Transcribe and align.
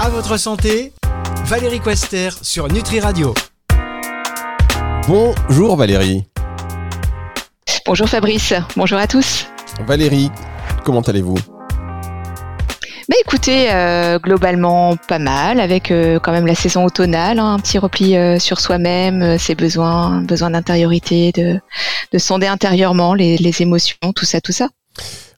À 0.00 0.08
votre 0.08 0.36
santé, 0.36 0.92
Valérie 1.44 1.80
Quester 1.80 2.30
sur 2.42 2.68
Nutri 2.68 3.00
Radio. 3.00 3.34
Bonjour 5.08 5.76
Valérie. 5.76 6.24
Bonjour 7.86 8.08
Fabrice, 8.08 8.54
bonjour 8.76 8.98
à 8.98 9.06
tous. 9.06 9.46
Valérie, 9.86 10.30
comment 10.84 11.00
allez-vous? 11.00 11.36
Bah 13.08 13.16
écoutez, 13.20 13.72
euh, 13.72 14.18
globalement 14.18 14.96
pas 14.96 15.18
mal, 15.18 15.60
avec 15.60 15.90
euh, 15.90 16.18
quand 16.20 16.32
même 16.32 16.46
la 16.46 16.54
saison 16.54 16.84
automnale, 16.84 17.38
hein, 17.38 17.54
un 17.54 17.58
petit 17.58 17.78
repli 17.78 18.16
euh, 18.16 18.38
sur 18.38 18.60
soi-même, 18.60 19.38
ses 19.38 19.54
besoins, 19.54 20.22
besoin 20.22 20.50
d'intériorité, 20.50 21.32
de, 21.32 21.60
de 22.12 22.18
sonder 22.18 22.46
intérieurement 22.46 23.14
les, 23.14 23.36
les, 23.36 23.62
émotions, 23.62 23.96
tout 24.14 24.24
ça, 24.24 24.40
tout 24.40 24.52
ça. 24.52 24.68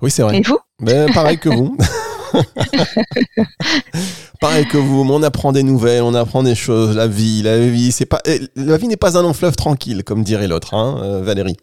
Oui, 0.03 0.11
c'est 0.11 0.23
vrai. 0.23 0.37
Et 0.39 0.43
vous? 0.43 0.59
Ben, 0.81 1.11
Pareil 1.12 1.39
que 1.39 1.49
vous. 1.49 1.77
Pareil 4.41 4.67
que 4.67 4.77
vous, 4.77 5.07
on 5.09 5.22
apprend 5.22 5.53
des 5.53 5.63
nouvelles, 5.63 6.03
on 6.03 6.14
apprend 6.14 6.43
des 6.43 6.54
choses. 6.54 6.96
La 6.96 7.07
vie, 7.07 7.43
la 7.43 7.59
vie, 7.59 7.93
c'est 7.93 8.07
pas, 8.07 8.21
eh, 8.26 8.40
la 8.57 8.76
vie 8.76 8.89
n'est 8.89 8.96
pas 8.96 9.18
un 9.18 9.22
long 9.22 9.32
fleuve 9.32 9.57
tranquille, 9.57 10.04
comme 10.04 10.25
dirait 10.25 10.49
l'autre, 10.49 10.75
hein, 10.75 11.21
Valérie. 11.23 11.57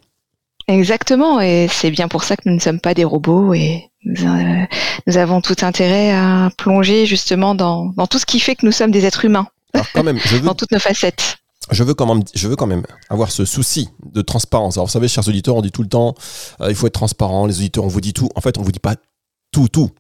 Exactement, 0.68 1.42
et 1.42 1.68
c'est 1.70 1.92
bien 1.92 2.08
pour 2.08 2.24
ça 2.24 2.38
que 2.38 2.44
nous 2.46 2.56
ne 2.56 2.60
sommes 2.60 2.80
pas 2.80 2.94
des 2.94 3.04
robots 3.04 3.54
et 3.54 3.92
nous, 4.04 5.18
avons 5.18 5.42
tout 5.42 5.56
intérêt 5.62 6.12
à 6.12 6.50
plonger 6.58 7.06
justement 7.06 7.56
dans, 7.56 7.88
dans, 7.98 8.08
tout 8.08 8.20
ce 8.20 8.26
qui 8.26 8.40
fait 8.40 8.56
que 8.56 8.66
nous 8.66 8.72
sommes 8.72 8.92
des 8.92 9.06
êtres 9.06 9.26
humains. 9.26 9.48
Alors 9.74 9.88
quand 9.94 10.04
même, 10.04 10.18
je 10.18 10.36
veux, 10.38 10.42
dans 10.42 10.56
toutes 10.56 10.72
nos 10.72 10.80
facettes. 10.80 11.38
Je 11.72 11.84
veux, 11.84 11.94
quand 11.94 12.08
même, 12.08 12.24
je 12.34 12.48
veux 12.48 12.56
quand 12.56 12.68
même 12.68 12.84
avoir 13.10 13.32
ce 13.32 13.46
souci 13.46 13.90
de 14.12 14.22
transparence. 14.22 14.78
Alors 14.78 14.88
vous 14.88 14.92
savez, 14.92 15.08
chers 15.08 15.28
auditeurs, 15.28 15.56
on 15.56 15.62
dit 15.62 15.72
tout 15.72 15.84
le 15.84 15.90
temps, 15.90 16.16
euh, 16.60 16.70
il 16.70 16.76
faut 16.76 16.88
être 16.88 16.94
transparent, 16.94 17.46
les 17.46 17.58
auditeurs, 17.58 17.84
on 17.84 17.88
vous 17.88 18.02
dit 18.02 18.14
tout. 18.14 18.30
En 18.36 18.42
fait, 18.42 18.58
on 18.58 18.62
vous 18.62 18.72
dit 18.72 18.80
pas 18.80 18.96
tout, 19.52 19.68
tout. 19.68 19.92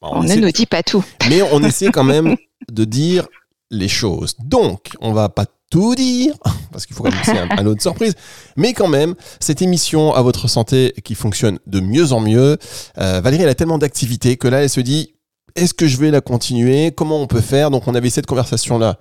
On, 0.00 0.22
ne 0.22 0.34
nous 0.36 0.50
dit 0.50 0.66
pas 0.66 0.82
tout. 0.82 1.04
Mais 1.28 1.42
on 1.42 1.62
essaie 1.62 1.90
quand 1.90 2.04
même 2.04 2.36
de 2.70 2.84
dire 2.84 3.26
les 3.70 3.88
choses. 3.88 4.34
Donc, 4.38 4.90
on 5.00 5.12
va 5.12 5.28
pas 5.28 5.46
tout 5.70 5.94
dire, 5.94 6.34
parce 6.72 6.86
qu'il 6.86 6.96
faut 6.96 7.02
quand 7.02 7.10
même 7.10 7.20
c'est 7.24 7.38
un, 7.38 7.48
un 7.50 7.62
de 7.62 7.80
surprise. 7.80 8.14
Mais 8.56 8.72
quand 8.72 8.88
même, 8.88 9.14
cette 9.40 9.60
émission 9.62 10.14
à 10.14 10.22
votre 10.22 10.48
santé 10.48 10.94
qui 11.04 11.14
fonctionne 11.14 11.58
de 11.66 11.80
mieux 11.80 12.12
en 12.12 12.20
mieux, 12.20 12.58
euh, 12.98 13.20
Valérie, 13.20 13.42
elle 13.42 13.48
a 13.48 13.54
tellement 13.54 13.78
d'activités 13.78 14.36
que 14.36 14.48
là, 14.48 14.62
elle 14.62 14.70
se 14.70 14.80
dit, 14.80 15.14
est-ce 15.54 15.74
que 15.74 15.86
je 15.86 15.96
vais 15.98 16.10
la 16.10 16.20
continuer? 16.20 16.92
Comment 16.92 17.20
on 17.20 17.26
peut 17.26 17.40
faire? 17.40 17.70
Donc, 17.70 17.88
on 17.88 17.94
avait 17.94 18.10
cette 18.10 18.26
conversation-là 18.26 18.98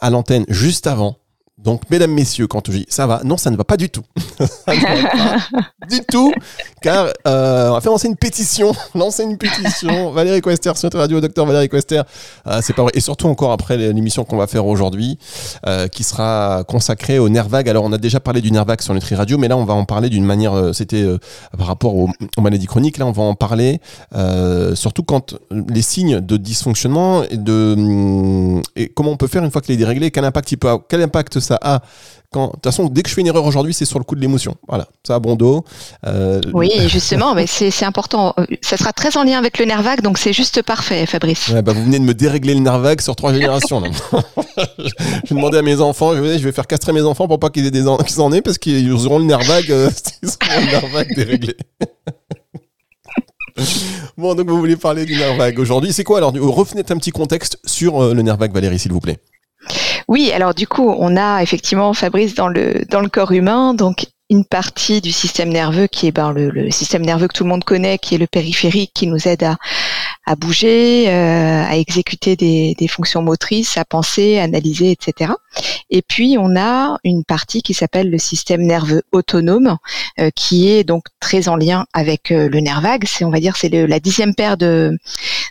à 0.00 0.10
l'antenne 0.10 0.44
juste 0.48 0.86
avant. 0.86 1.16
Donc, 1.58 1.82
mesdames, 1.90 2.12
messieurs, 2.12 2.46
quand 2.46 2.62
je 2.68 2.78
dis 2.78 2.86
ça 2.88 3.08
va, 3.08 3.20
non, 3.24 3.36
ça 3.36 3.50
ne 3.50 3.56
va 3.56 3.64
pas 3.64 3.76
du 3.76 3.90
tout. 3.90 4.04
pas 4.66 4.74
du 5.90 6.00
tout, 6.08 6.32
car 6.80 7.08
euh, 7.26 7.70
on 7.70 7.72
va 7.72 7.80
faire 7.80 7.90
lancer 7.90 8.06
une 8.06 8.16
pétition. 8.16 8.72
lancer 8.94 9.24
une 9.24 9.36
pétition. 9.36 10.12
Valérie 10.12 10.40
Quester 10.40 10.72
sur 10.76 10.88
radio, 10.92 11.20
docteur 11.20 11.46
Valérie 11.46 11.68
Quester. 11.68 12.02
Euh, 12.46 12.60
c'est 12.62 12.74
pas 12.74 12.82
vrai. 12.82 12.92
Et 12.94 13.00
surtout 13.00 13.26
encore 13.26 13.50
après 13.50 13.76
l'émission 13.76 14.24
qu'on 14.24 14.36
va 14.36 14.46
faire 14.46 14.66
aujourd'hui, 14.66 15.18
euh, 15.66 15.88
qui 15.88 16.04
sera 16.04 16.62
consacrée 16.68 17.18
au 17.18 17.28
nerf 17.28 17.48
vague. 17.48 17.68
Alors, 17.68 17.82
on 17.82 17.92
a 17.92 17.98
déjà 17.98 18.20
parlé 18.20 18.40
du 18.40 18.52
nerf 18.52 18.64
vague 18.64 18.80
sur 18.80 18.94
Nutri 18.94 19.16
Radio, 19.16 19.36
mais 19.36 19.48
là, 19.48 19.56
on 19.56 19.64
va 19.64 19.74
en 19.74 19.84
parler 19.84 20.10
d'une 20.10 20.24
manière. 20.24 20.72
C'était 20.72 21.04
par 21.56 21.66
rapport 21.66 21.96
aux, 21.96 22.08
maladies 22.40 22.66
chroniques. 22.66 22.98
Là, 22.98 23.06
on 23.06 23.12
va 23.12 23.24
en 23.24 23.34
parler 23.34 23.80
surtout 24.74 25.02
quand 25.02 25.34
les 25.50 25.82
signes 25.82 26.20
de 26.20 26.36
dysfonctionnement 26.36 27.24
et 27.24 27.36
de 27.36 27.76
et 28.76 28.88
comment 28.88 29.10
on 29.10 29.16
peut 29.16 29.26
faire 29.26 29.42
une 29.44 29.50
fois 29.50 29.60
qu'il 29.60 29.74
est 29.74 29.78
déréglé, 29.78 30.10
quel 30.10 30.24
impact 30.24 30.52
il 30.52 30.56
peut, 30.56 30.68
avoir, 30.68 30.86
quel 30.88 31.02
impact 31.02 31.40
ça 31.48 31.58
a 31.62 31.80
quand, 32.30 32.48
de 32.48 32.52
toute 32.52 32.64
façon, 32.64 32.88
dès 32.88 33.02
que 33.02 33.08
je 33.08 33.14
fais 33.14 33.22
une 33.22 33.26
erreur 33.26 33.46
aujourd'hui, 33.46 33.72
c'est 33.72 33.86
sur 33.86 33.98
le 33.98 34.04
coup 34.04 34.14
de 34.14 34.20
l'émotion. 34.20 34.54
Voilà, 34.68 34.86
ça 35.06 35.14
a 35.14 35.18
bon 35.18 35.34
dos. 35.34 35.64
Euh... 36.06 36.42
Oui, 36.52 36.70
justement, 36.86 37.34
mais 37.34 37.46
c'est 37.46 37.84
important. 37.86 38.34
Ça 38.60 38.76
sera 38.76 38.92
très 38.92 39.16
en 39.16 39.24
lien 39.24 39.38
avec 39.38 39.58
le 39.58 39.64
nerf 39.64 39.82
vague, 39.82 40.02
donc 40.02 40.18
c'est 40.18 40.34
juste 40.34 40.60
parfait, 40.62 41.06
Fabrice. 41.06 41.48
Ouais, 41.48 41.62
bah 41.62 41.72
vous 41.72 41.82
venez 41.82 41.98
de 41.98 42.04
me 42.04 42.12
dérégler 42.12 42.52
le 42.52 42.60
nerf 42.60 42.80
vague 42.80 43.00
sur 43.00 43.16
trois 43.16 43.32
générations. 43.32 43.82
je 43.82 44.82
vais 44.82 44.90
demander 45.30 45.58
à 45.58 45.62
mes 45.62 45.80
enfants, 45.80 46.14
je 46.14 46.20
vais, 46.20 46.38
je 46.38 46.44
vais 46.44 46.52
faire 46.52 46.66
castrer 46.66 46.92
mes 46.92 47.00
enfants 47.00 47.26
pour 47.28 47.40
pas 47.40 47.48
qu'ils 47.48 47.64
aient 47.64 47.70
des 47.70 47.84
qu'ils 48.06 48.20
en 48.20 48.30
aient, 48.30 48.42
parce 48.42 48.58
qu'ils 48.58 48.92
auront 48.92 49.20
le 49.20 49.24
nerf 49.24 49.42
vague, 49.44 49.70
euh, 49.70 49.90
ils 50.22 50.28
auront 50.28 50.60
le 50.60 50.66
nerf 50.66 50.86
vague 50.92 51.14
déréglé. 51.16 51.56
bon, 54.18 54.34
donc 54.34 54.48
vous 54.50 54.58
voulez 54.58 54.76
parler 54.76 55.06
du 55.06 55.16
nerf 55.16 55.36
vague 55.36 55.58
aujourd'hui. 55.58 55.94
C'est 55.94 56.04
quoi 56.04 56.18
alors? 56.18 56.34
Revenez 56.34 56.82
un 56.90 56.98
petit 56.98 57.10
contexte 57.10 57.58
sur 57.64 58.02
euh, 58.02 58.12
le 58.12 58.20
nerf 58.20 58.36
vague, 58.36 58.52
Valérie, 58.52 58.78
s'il 58.78 58.92
vous 58.92 59.00
plaît. 59.00 59.18
Oui, 60.08 60.32
alors 60.32 60.54
du 60.54 60.66
coup, 60.66 60.94
on 60.98 61.16
a 61.16 61.42
effectivement, 61.42 61.92
Fabrice, 61.92 62.34
dans 62.34 62.48
le, 62.48 62.84
dans 62.88 63.00
le 63.00 63.08
corps 63.08 63.32
humain, 63.32 63.74
donc 63.74 64.06
une 64.30 64.44
partie 64.44 65.00
du 65.00 65.12
système 65.12 65.48
nerveux 65.48 65.86
qui 65.86 66.06
est 66.06 66.12
ben, 66.12 66.32
le, 66.32 66.70
système 66.70 67.04
nerveux 67.04 67.28
que 67.28 67.34
tout 67.34 67.44
le 67.44 67.50
monde 67.50 67.64
connaît, 67.64 67.98
qui 67.98 68.14
est 68.14 68.18
le 68.18 68.26
périphérique, 68.26 68.92
qui 68.94 69.06
nous 69.06 69.26
aide 69.26 69.42
à, 69.42 69.56
à 70.26 70.34
bouger, 70.36 71.08
euh, 71.08 71.64
à 71.66 71.76
exécuter 71.76 72.36
des, 72.36 72.88
fonctions 72.88 73.22
motrices, 73.22 73.78
à 73.78 73.84
penser, 73.84 74.38
à 74.38 74.44
analyser, 74.44 74.90
etc. 74.90 75.32
Et 75.90 76.02
puis 76.02 76.36
on 76.38 76.56
a 76.56 76.98
une 77.04 77.24
partie 77.24 77.62
qui 77.62 77.72
s'appelle 77.72 78.10
le 78.10 78.18
système 78.18 78.62
nerveux 78.62 79.02
autonome, 79.12 79.78
euh, 80.20 80.30
qui 80.34 80.70
est 80.70 80.84
donc 80.84 81.04
très 81.20 81.48
en 81.48 81.56
lien 81.56 81.86
avec 81.94 82.30
euh, 82.30 82.48
le 82.48 82.60
nerf 82.60 82.82
vague. 82.82 83.04
C'est 83.06 83.24
on 83.24 83.30
va 83.30 83.40
dire 83.40 83.56
c'est 83.56 83.70
la 83.70 84.00
dixième 84.00 84.34
paire 84.34 84.58
de, 84.58 84.96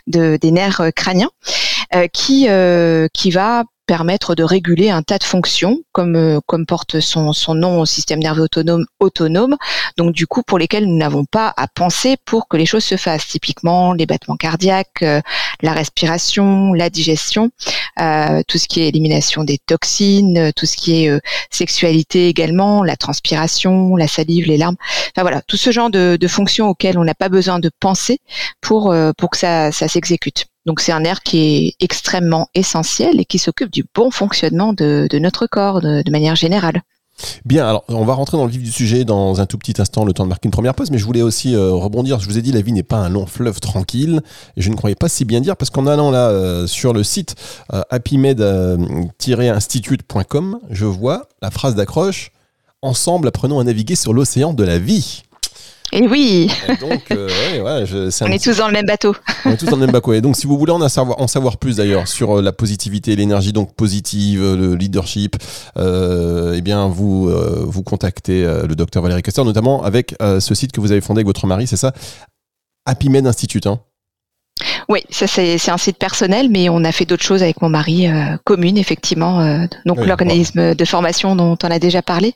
de 0.06 0.38
des 0.40 0.50
nerfs 0.52 0.82
crâniens, 0.94 1.30
euh, 1.94 2.06
qui 2.12 2.48
qui 3.12 3.30
va 3.30 3.64
permettre 3.88 4.34
de 4.34 4.44
réguler 4.44 4.90
un 4.90 5.02
tas 5.02 5.18
de 5.18 5.24
fonctions, 5.24 5.78
comme, 5.92 6.14
euh, 6.14 6.40
comme 6.46 6.66
porte 6.66 7.00
son, 7.00 7.32
son 7.32 7.54
nom 7.54 7.80
au 7.80 7.86
système 7.86 8.20
nerveux 8.20 8.42
autonome, 8.42 8.84
autonome, 9.00 9.56
donc 9.96 10.12
du 10.12 10.26
coup 10.26 10.42
pour 10.42 10.58
lesquelles 10.58 10.86
nous 10.86 10.98
n'avons 10.98 11.24
pas 11.24 11.52
à 11.56 11.66
penser 11.66 12.16
pour 12.26 12.46
que 12.48 12.58
les 12.58 12.66
choses 12.66 12.84
se 12.84 12.96
fassent. 12.96 13.26
Typiquement 13.26 13.94
les 13.94 14.06
battements 14.06 14.36
cardiaques, 14.36 15.02
euh, 15.02 15.20
la 15.62 15.72
respiration, 15.72 16.74
la 16.74 16.90
digestion, 16.90 17.50
euh, 18.00 18.42
tout 18.46 18.58
ce 18.58 18.68
qui 18.68 18.82
est 18.82 18.88
élimination 18.88 19.42
des 19.42 19.58
toxines, 19.58 20.52
tout 20.54 20.66
ce 20.66 20.76
qui 20.76 21.04
est 21.04 21.08
euh, 21.08 21.18
sexualité 21.50 22.28
également, 22.28 22.84
la 22.84 22.96
transpiration, 22.96 23.96
la 23.96 24.06
salive, 24.06 24.46
les 24.46 24.58
larmes. 24.58 24.76
Enfin 25.14 25.22
voilà, 25.22 25.40
tout 25.42 25.56
ce 25.56 25.72
genre 25.72 25.90
de, 25.90 26.18
de 26.20 26.28
fonctions 26.28 26.68
auxquelles 26.68 26.98
on 26.98 27.04
n'a 27.04 27.14
pas 27.14 27.28
besoin 27.28 27.58
de 27.58 27.70
penser 27.80 28.20
pour, 28.60 28.92
euh, 28.92 29.12
pour 29.16 29.30
que 29.30 29.38
ça, 29.38 29.72
ça 29.72 29.88
s'exécute. 29.88 30.46
Donc 30.68 30.80
c'est 30.80 30.92
un 30.92 31.00
nerf 31.00 31.22
qui 31.22 31.38
est 31.38 31.74
extrêmement 31.80 32.50
essentiel 32.54 33.18
et 33.18 33.24
qui 33.24 33.38
s'occupe 33.38 33.70
du 33.70 33.86
bon 33.94 34.10
fonctionnement 34.10 34.74
de, 34.74 35.08
notre 35.18 35.46
corps 35.46 35.80
de, 35.80 36.02
de, 36.02 36.10
manière 36.10 36.36
générale. 36.36 36.82
Bien, 37.46 37.66
alors 37.66 37.84
on 37.88 38.04
va 38.04 38.12
rentrer 38.12 38.36
dans 38.36 38.44
le 38.44 38.50
vif 38.50 38.62
du 38.62 38.70
sujet 38.70 39.06
dans 39.06 39.40
un 39.40 39.46
tout 39.46 39.56
petit 39.56 39.80
instant, 39.80 40.04
le 40.04 40.12
temps 40.12 40.24
de 40.24 40.28
marquer 40.28 40.46
une 40.46 40.52
première 40.52 40.74
pause, 40.74 40.90
mais 40.90 40.98
je 40.98 41.06
voulais 41.06 41.22
aussi 41.22 41.54
euh, 41.54 41.72
rebondir. 41.72 42.20
Je 42.20 42.28
vous 42.28 42.36
ai 42.36 42.42
dit, 42.42 42.52
la 42.52 42.60
vie 42.60 42.72
n'est 42.72 42.82
pas 42.82 42.98
un 42.98 43.08
long 43.08 43.24
fleuve 43.24 43.60
tranquille, 43.60 44.20
et 44.58 44.60
je 44.60 44.68
ne 44.68 44.76
croyais 44.76 44.94
pas 44.94 45.08
si 45.08 45.24
bien 45.24 45.40
dire, 45.40 45.56
parce 45.56 45.70
qu'en 45.70 45.86
allant 45.86 46.10
là 46.10 46.28
euh, 46.28 46.66
sur 46.66 46.92
le 46.92 47.02
site 47.02 47.34
euh, 47.72 47.80
happymed-institute.com, 47.88 50.58
je 50.68 50.84
vois 50.84 51.28
la 51.40 51.50
phrase 51.50 51.76
d'accroche 51.76 52.30
Ensemble, 52.80 53.26
apprenons 53.26 53.58
à 53.58 53.64
naviguer 53.64 53.96
sur 53.96 54.12
l'océan 54.12 54.52
de 54.52 54.62
la 54.62 54.78
vie. 54.78 55.24
Et 55.92 56.06
oui. 56.06 56.50
Et 56.68 56.76
donc, 56.76 57.02
euh, 57.10 57.28
ouais, 57.52 57.60
ouais, 57.60 57.86
je, 57.86 58.24
on 58.24 58.26
est 58.26 58.42
tous 58.42 58.58
dans 58.58 58.66
le 58.66 58.72
même 58.72 58.86
bateau. 58.86 59.14
On 59.44 59.52
est 59.52 59.56
tous 59.56 59.66
dans 59.66 59.76
le 59.76 59.86
même 59.86 59.92
bateau. 59.92 60.12
Et 60.12 60.20
donc, 60.20 60.36
si 60.36 60.46
vous 60.46 60.58
voulez 60.58 60.72
en 60.72 60.88
savoir, 60.88 61.20
en 61.20 61.26
savoir 61.26 61.56
plus 61.56 61.76
d'ailleurs 61.76 62.06
sur 62.06 62.38
euh, 62.38 62.42
la 62.42 62.52
positivité, 62.52 63.16
l'énergie 63.16 63.52
donc 63.52 63.74
positive, 63.74 64.42
euh, 64.42 64.56
le 64.56 64.74
leadership, 64.74 65.36
euh, 65.78 66.54
eh 66.56 66.60
bien, 66.60 66.88
vous 66.88 67.28
euh, 67.28 67.64
vous 67.66 67.82
contactez 67.82 68.42
le 68.42 68.74
docteur 68.74 69.02
Valérie 69.02 69.22
Castor, 69.22 69.44
notamment 69.44 69.82
avec 69.82 70.14
ce 70.20 70.54
site 70.54 70.72
que 70.72 70.80
vous 70.80 70.92
avez 70.92 71.00
fondé 71.00 71.20
avec 71.20 71.26
votre 71.26 71.46
mari, 71.46 71.66
c'est 71.66 71.76
ça, 71.76 71.92
Happy 72.86 73.08
Med 73.08 73.26
Institute. 73.26 73.66
Hein 73.66 73.80
oui, 74.88 75.00
ça 75.10 75.26
c'est 75.26 75.70
un 75.70 75.76
site 75.76 75.98
personnel, 75.98 76.48
mais 76.48 76.68
on 76.68 76.82
a 76.84 76.92
fait 76.92 77.04
d'autres 77.04 77.22
choses 77.22 77.42
avec 77.42 77.60
mon 77.60 77.68
mari, 77.68 78.08
euh, 78.08 78.36
commune 78.44 78.78
effectivement. 78.78 79.40
Euh, 79.40 79.66
donc 79.84 79.98
oui, 80.00 80.06
l'organisme 80.06 80.74
de 80.74 80.84
formation 80.84 81.36
dont 81.36 81.58
on 81.62 81.70
a 81.70 81.78
déjà 81.78 82.02
parlé, 82.02 82.34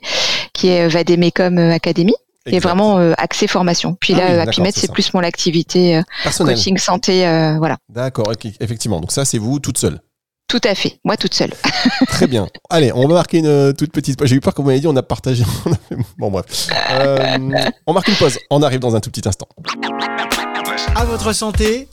qui 0.53 0.67
est 0.67 0.87
Vademecum 0.87 1.57
Academy 1.57 2.13
est 2.45 2.59
vraiment 2.59 2.99
euh, 2.99 3.13
axé 3.17 3.47
formation. 3.47 3.95
Puis 3.99 4.13
ah 4.15 4.17
là, 4.17 4.33
oui, 4.33 4.39
Happymed, 4.39 4.73
c'est 4.75 4.91
plus 4.91 5.13
mon 5.13 5.21
activité 5.21 5.97
euh, 5.97 6.01
coaching 6.37 6.77
santé, 6.77 7.27
euh, 7.27 7.57
voilà. 7.57 7.77
D'accord, 7.89 8.31
effectivement. 8.59 8.99
Donc 8.99 9.11
ça, 9.11 9.25
c'est 9.25 9.37
vous 9.37 9.59
toute 9.59 9.77
seule. 9.77 9.99
Tout 10.53 10.61
à 10.65 10.75
fait, 10.75 10.99
moi 11.03 11.17
toute 11.17 11.33
seule. 11.33 11.51
Très 12.07 12.27
bien. 12.27 12.47
Allez, 12.69 12.91
on 12.93 13.07
va 13.07 13.15
marquer 13.15 13.39
une 13.39 13.47
euh, 13.47 13.73
toute 13.73 13.91
petite 13.91 14.19
pause. 14.19 14.27
J'ai 14.27 14.35
eu 14.35 14.39
peur 14.39 14.53
que 14.53 14.61
vous 14.61 14.67
m'avez 14.67 14.79
dit, 14.79 14.87
on 14.87 14.95
a 14.95 15.01
partagé. 15.01 15.43
bon, 16.19 16.29
bref. 16.29 16.45
Euh, 16.91 17.37
on 17.87 17.93
marque 17.93 18.07
une 18.09 18.15
pause. 18.15 18.37
On 18.51 18.61
arrive 18.61 18.79
dans 18.79 18.95
un 18.95 18.99
tout 18.99 19.09
petit 19.09 19.27
instant. 19.27 19.47
À 20.95 21.05
votre 21.05 21.33
santé, 21.33 21.87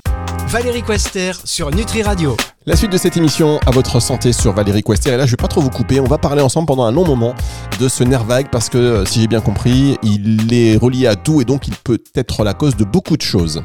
Valérie 0.51 0.83
Quester 0.83 1.31
sur 1.45 1.71
Nutri 1.71 2.03
Radio. 2.03 2.37
La 2.67 2.75
suite 2.75 2.91
de 2.91 2.99
cette 2.99 3.17
émission 3.17 3.61
à 3.67 3.71
votre 3.71 4.01
santé 4.01 4.33
sur 4.33 4.53
Valérie 4.53 4.83
Quester. 4.83 5.11
Et 5.11 5.17
là, 5.17 5.25
je 5.25 5.31
vais 5.31 5.37
pas 5.37 5.47
trop 5.47 5.61
vous 5.61 5.71
couper. 5.71 6.01
On 6.01 6.09
va 6.09 6.19
parler 6.19 6.43
ensemble 6.43 6.67
pendant 6.67 6.83
un 6.83 6.91
long 6.91 7.07
moment 7.07 7.37
de 7.79 7.89
ce 7.89 8.03
nerf 8.03 8.25
vague 8.25 8.51
parce 8.51 8.69
que, 8.69 9.05
si 9.07 9.21
j'ai 9.21 9.29
bien 9.29 9.41
compris, 9.41 9.97
il 10.03 10.53
est 10.53 10.77
relié 10.77 11.07
à 11.07 11.15
tout 11.15 11.41
et 11.41 11.45
donc 11.45 11.69
il 11.69 11.75
peut 11.77 12.03
être 12.17 12.43
la 12.43 12.53
cause 12.53 12.75
de 12.75 12.83
beaucoup 12.83 13.17
de 13.17 13.23
choses. 13.23 13.63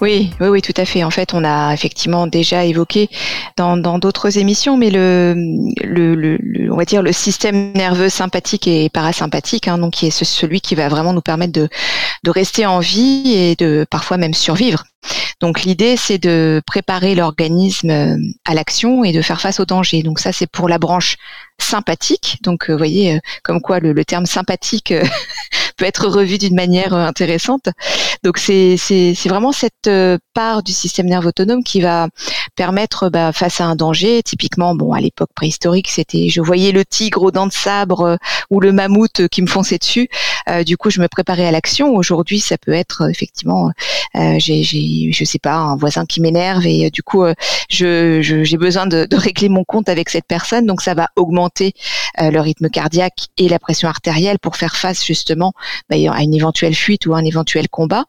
Oui, 0.00 0.30
oui, 0.40 0.48
oui, 0.48 0.62
tout 0.62 0.74
à 0.76 0.84
fait. 0.84 1.04
En 1.04 1.10
fait, 1.10 1.32
on 1.32 1.44
a 1.44 1.72
effectivement 1.72 2.26
déjà 2.26 2.64
évoqué 2.64 3.08
dans 3.56 3.76
d'autres 3.98 4.38
émissions, 4.38 4.76
mais 4.76 4.90
le, 4.90 5.34
le, 5.82 6.38
on 6.70 6.76
va 6.76 6.84
dire 6.84 7.02
le 7.02 7.12
système 7.12 7.72
nerveux 7.72 8.08
sympathique 8.08 8.66
et 8.66 8.90
parasympathique, 8.90 9.68
hein, 9.68 9.78
donc 9.78 9.94
qui 9.94 10.06
est 10.06 10.24
celui 10.24 10.60
qui 10.60 10.74
va 10.74 10.88
vraiment 10.88 11.12
nous 11.12 11.22
permettre 11.22 11.52
de, 11.52 11.68
de 12.22 12.30
rester 12.30 12.66
en 12.66 12.80
vie 12.80 13.32
et 13.34 13.56
de 13.56 13.86
parfois 13.88 14.16
même 14.18 14.34
survivre. 14.34 14.84
Donc 15.40 15.62
l'idée, 15.62 15.96
c'est 15.96 16.18
de 16.18 16.62
préparer 16.66 17.14
l'organisme 17.14 17.90
euh, 17.90 18.16
à 18.44 18.54
l'action 18.54 19.04
et 19.04 19.12
de 19.12 19.22
faire 19.22 19.40
face 19.40 19.60
au 19.60 19.64
danger. 19.64 20.02
Donc 20.02 20.18
ça, 20.18 20.32
c'est 20.32 20.46
pour 20.46 20.68
la 20.68 20.78
branche 20.78 21.16
sympathique. 21.58 22.38
Donc, 22.42 22.68
euh, 22.68 22.72
vous 22.72 22.78
voyez, 22.78 23.14
euh, 23.14 23.18
comme 23.42 23.60
quoi 23.60 23.80
le, 23.80 24.04
terme 24.04 24.26
sympathique 24.26 24.92
peut 25.76 25.84
être 25.84 26.08
revu 26.08 26.38
d'une 26.38 26.54
manière 26.54 26.94
intéressante. 26.94 27.68
Donc, 28.22 28.38
c'est 28.38 28.76
vraiment 29.26 29.52
cette 29.52 29.90
part 30.34 30.62
du 30.62 30.72
système 30.72 31.06
nerveux 31.06 31.28
autonome 31.28 31.62
qui 31.62 31.80
va 31.80 32.08
permettre, 32.54 33.08
bah, 33.10 33.32
face 33.32 33.60
à 33.60 33.64
un 33.66 33.76
danger, 33.76 34.22
typiquement, 34.22 34.74
bon, 34.74 34.92
à 34.92 35.00
l'époque 35.00 35.30
préhistorique, 35.34 35.88
c'était, 35.88 36.28
je 36.28 36.40
voyais 36.40 36.72
le 36.72 36.84
tigre 36.84 37.22
aux 37.22 37.30
dents 37.30 37.46
de 37.46 37.52
sabre 37.52 38.18
ou 38.50 38.60
le 38.60 38.72
mammouth 38.72 39.28
qui 39.28 39.42
me 39.42 39.46
fonçait 39.46 39.78
dessus. 39.78 40.08
du 40.64 40.76
coup, 40.76 40.90
je 40.90 41.00
me 41.00 41.08
préparais 41.08 41.46
à 41.46 41.50
l'action. 41.50 41.94
Aujourd'hui, 41.94 42.40
ça 42.40 42.58
peut 42.58 42.72
être 42.72 43.08
effectivement, 43.10 43.70
j'ai, 44.14 44.62
je 44.62 45.24
sais 45.24 45.38
pas, 45.38 45.56
un 45.56 45.76
voisin 45.76 46.06
qui 46.06 46.20
m'énerve 46.20 46.66
et 46.66 46.90
du 46.90 47.02
coup, 47.02 47.24
je, 47.68 48.20
j'ai 48.22 48.56
besoin 48.56 48.86
de, 48.86 49.06
de 49.08 49.16
régler 49.16 49.48
mon 49.48 49.64
compte 49.64 49.88
avec 49.88 50.08
cette 50.08 50.26
personne. 50.26 50.66
Donc, 50.66 50.80
ça 50.80 50.94
va 50.94 51.08
augmenter 51.16 51.74
euh, 52.20 52.30
le 52.30 52.40
rythme 52.40 52.68
cardiaque 52.68 53.28
et 53.36 53.48
la 53.48 53.58
pression 53.58 53.88
artérielle 53.88 54.38
pour 54.38 54.56
faire 54.56 54.76
face 54.76 55.04
justement 55.04 55.52
bah, 55.88 55.96
à 56.12 56.22
une 56.22 56.34
éventuelle 56.34 56.74
fuite 56.74 57.06
ou 57.06 57.14
un 57.14 57.24
éventuel 57.24 57.68
combat. 57.68 58.04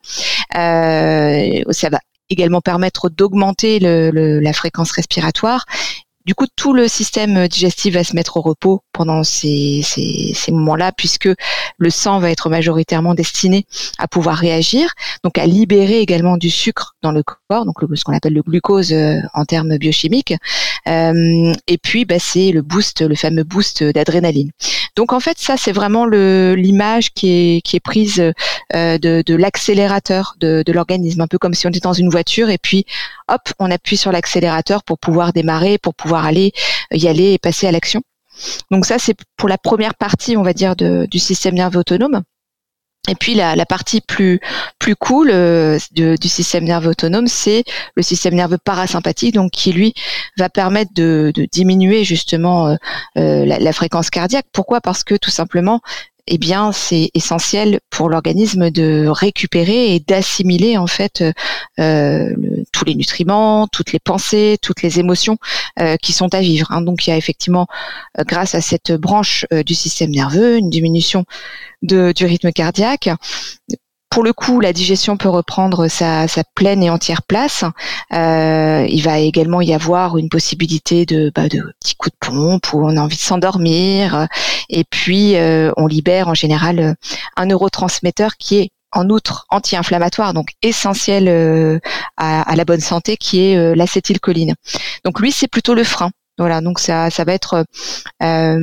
Euh, 0.55 1.61
ça 1.71 1.89
va 1.89 1.99
également 2.29 2.61
permettre 2.61 3.09
d'augmenter 3.09 3.79
la 3.79 4.53
fréquence 4.53 4.91
respiratoire 4.91 5.65
du 6.27 6.35
coup, 6.35 6.45
tout 6.57 6.73
le 6.73 6.89
système 6.89 7.47
digestif 7.47 7.93
va 7.93 8.03
se 8.03 8.13
mettre 8.13 8.35
au 8.35 8.41
repos 8.41 8.81
pendant 8.91 9.23
ces, 9.23 9.81
moments-là, 10.49 10.91
puisque 10.91 11.29
le 11.77 11.89
sang 11.89 12.19
va 12.19 12.29
être 12.31 12.49
majoritairement 12.49 13.13
destiné 13.13 13.65
à 13.97 14.09
pouvoir 14.09 14.35
réagir, 14.35 14.89
donc 15.23 15.37
à 15.37 15.45
libérer 15.45 16.01
également 16.01 16.35
du 16.35 16.49
sucre 16.49 16.97
dans 17.01 17.13
le 17.13 17.23
corps, 17.23 17.63
donc 17.63 17.75
ce 17.95 18.03
qu'on 18.03 18.13
appelle 18.13 18.33
le 18.33 18.41
glucose 18.41 18.91
euh, 18.91 19.19
en 19.33 19.45
termes 19.45 19.77
biochimiques. 19.77 20.33
Euh, 20.87 21.53
et 21.65 21.77
puis, 21.77 22.03
bah, 22.03 22.19
c'est 22.19 22.51
le 22.51 22.61
boost, 22.61 23.01
le 23.01 23.15
fameux 23.15 23.45
boost 23.45 23.81
d'adrénaline. 23.81 24.51
Donc 24.97 25.13
en 25.13 25.19
fait, 25.19 25.37
ça 25.37 25.57
c'est 25.57 25.71
vraiment 25.71 26.07
l'image 26.07 27.13
qui 27.13 27.61
est, 27.63 27.79
prise 27.79 28.19
euh, 28.73 28.97
de, 28.97 29.35
l'accélérateur 29.35 30.35
de, 30.39 30.63
de 30.65 30.71
l'organisme, 30.73 31.21
un 31.21 31.27
peu 31.27 31.37
comme 31.37 31.53
si 31.53 31.67
on 31.67 31.69
était 31.69 31.79
dans 31.79 31.93
une 31.93 32.09
voiture 32.09 32.49
et 32.49 32.57
puis 32.57 32.85
hop, 33.27 33.41
on 33.59 33.69
appuie 33.69 33.95
sur 33.95 34.11
l'accélérateur 34.11 34.83
pour 34.83 34.97
pouvoir 34.97 35.33
démarrer, 35.33 35.77
pour 35.77 35.93
pouvoir 35.93 36.25
aller 36.25 36.51
y 36.91 37.07
aller 37.07 37.33
et 37.33 37.37
passer 37.37 37.67
à 37.67 37.71
l'action. 37.71 38.01
Donc 38.71 38.87
ça 38.87 38.97
c'est 38.97 39.15
pour 39.37 39.47
la 39.47 39.59
première 39.59 39.93
partie, 39.93 40.35
on 40.35 40.41
va 40.41 40.53
dire, 40.53 40.75
du 40.75 41.19
système 41.19 41.53
nerveux 41.53 41.79
autonome. 41.79 42.23
Et 43.07 43.15
puis 43.15 43.35
la, 43.35 43.65
partie 43.65 44.01
plus 44.01 44.39
plus 44.79 44.95
cool 44.95 45.29
euh, 45.31 45.79
du 45.91 46.27
système 46.27 46.65
nerveux 46.65 46.91
autonome, 46.91 47.27
c'est 47.27 47.63
le 47.95 48.03
système 48.03 48.35
nerveux 48.35 48.57
parasympathique, 48.57 49.33
donc 49.33 49.51
qui 49.51 49.71
lui 49.71 49.93
va 50.37 50.49
permettre 50.49 50.91
de, 50.93 51.31
diminuer 51.51 52.03
justement 52.03 52.67
euh, 52.67 52.75
euh, 53.17 53.45
la, 53.45 53.73
fréquence 53.73 54.09
cardiaque. 54.09 54.45
Pourquoi? 54.51 54.81
Parce 54.81 55.03
que 55.03 55.15
tout 55.15 55.31
simplement, 55.31 55.81
eh 56.27 56.37
bien, 56.37 56.71
c'est 56.71 57.09
essentiel 57.13 57.79
pour 57.89 58.09
l'organisme 58.09 58.69
de 58.69 59.07
récupérer 59.07 59.95
et 59.95 59.99
d'assimiler 59.99 60.77
en 60.77 60.87
fait 60.87 61.23
euh, 61.79 62.35
tous 62.73 62.85
les 62.85 62.95
nutriments, 62.95 63.67
toutes 63.67 63.93
les 63.93 63.99
pensées, 63.99 64.57
toutes 64.61 64.81
les 64.81 64.99
émotions 64.99 65.37
euh, 65.79 65.95
qui 65.97 66.11
sont 66.13 66.33
à 66.33 66.41
vivre. 66.41 66.71
Hein. 66.71 66.81
Donc, 66.81 67.07
il 67.07 67.11
y 67.11 67.13
a 67.13 67.17
effectivement, 67.17 67.67
euh, 68.19 68.23
grâce 68.25 68.55
à 68.55 68.61
cette 68.61 68.91
branche 68.91 69.45
du 69.65 69.73
système 69.73 70.11
nerveux, 70.11 70.57
une 70.57 70.69
diminution 70.69 71.25
de, 71.81 72.11
du 72.11 72.25
rythme 72.25 72.51
cardiaque 72.51 73.09
pour 74.09 74.23
le 74.23 74.33
coup, 74.33 74.59
la 74.59 74.73
digestion 74.73 75.17
peut 75.17 75.29
reprendre 75.29 75.87
sa, 75.87 76.27
pleine 76.55 76.81
et 76.81 76.89
entière 76.89 77.21
place. 77.23 77.63
Euh, 78.13 78.85
il 78.89 79.01
va 79.01 79.19
également 79.19 79.61
y 79.61 79.73
avoir 79.73 80.17
une 80.17 80.29
possibilité 80.29 81.05
de, 81.05 81.31
bah, 81.35 81.43
petits 81.49 81.95
coups 81.95 82.13
de 82.13 82.27
pompe 82.27 82.73
où 82.73 82.85
on 82.85 82.95
a 82.95 83.01
envie 83.01 83.17
de 83.17 83.21
s'endormir. 83.21 84.27
Et 84.69 84.85
puis, 84.89 85.35
euh, 85.35 85.71
on 85.77 85.87
libère 85.87 86.29
en 86.29 86.33
général 86.33 86.95
un 87.35 87.45
neurotransmetteur 87.45 88.37
qui 88.37 88.59
est 88.59 88.69
en 88.93 89.09
outre 89.09 89.45
anti-inflammatoire, 89.49 90.33
donc 90.33 90.51
essentiel 90.61 91.27
euh, 91.27 91.79
à, 92.15 92.55
la 92.55 92.65
bonne 92.65 92.79
santé, 92.79 93.17
qui 93.17 93.41
est 93.41 93.75
l'acétylcholine. 93.75 94.55
Donc 95.03 95.19
lui, 95.19 95.31
c'est 95.31 95.49
plutôt 95.49 95.73
le 95.73 95.83
frein. 95.83 96.09
Voilà, 96.37 96.61
donc 96.61 96.79
ça, 96.79 97.09
ça 97.09 97.23
va 97.23 97.33
être 97.33 97.65
euh, 98.21 98.59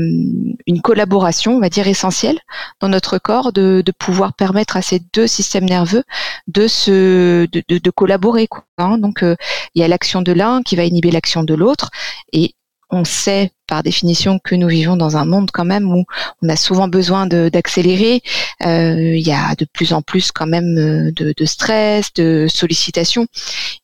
une 0.67 0.81
collaboration, 0.81 1.57
on 1.57 1.61
va 1.61 1.69
dire 1.69 1.89
essentielle 1.89 2.39
dans 2.81 2.89
notre 2.89 3.19
corps, 3.19 3.53
de, 3.53 3.83
pouvoir 3.99 4.35
permettre 4.35 4.77
à 4.77 4.83
ces 4.83 5.01
deux 5.13 5.27
systèmes 5.27 5.65
nerveux 5.65 6.05
de 6.47 6.69
se, 6.69 7.47
de, 7.47 7.63
de, 7.69 7.91
collaborer. 7.91 8.47
Quoi, 8.47 8.65
hein. 8.79 8.99
Donc 8.99 9.23
euh, 9.23 9.35
il 9.75 9.81
y 9.81 9.85
a 9.85 9.89
l'action 9.89 10.23
de 10.23 10.33
l'un 10.33 10.63
qui 10.63 10.77
va 10.77 10.85
inhiber 10.85 11.11
l'action 11.11 11.43
de 11.43 11.55
l'autre, 11.55 11.91
et 12.33 12.55
on 12.95 13.05
sait 13.05 13.51
par 13.67 13.83
définition 13.83 14.39
que 14.39 14.55
nous 14.55 14.69
vivons 14.69 14.97
dans 14.97 15.17
un 15.17 15.25
monde 15.25 15.51
quand 15.53 15.65
même 15.65 15.91
où 15.91 16.05
on 16.43 16.49
a 16.49 16.57
souvent 16.57 16.89
besoin 16.89 17.27
d'accélérer. 17.27 18.23
Euh, 18.65 19.17
il 19.17 19.27
y 19.27 19.33
a 19.33 19.55
de 19.57 19.67
plus 19.73 19.93
en 19.93 20.03
plus 20.03 20.33
quand 20.33 20.47
même 20.47 20.79
euh, 20.79 21.13
de, 21.13 21.45
stress, 21.45 22.13
de 22.15 22.47
sollicitations 22.49 23.27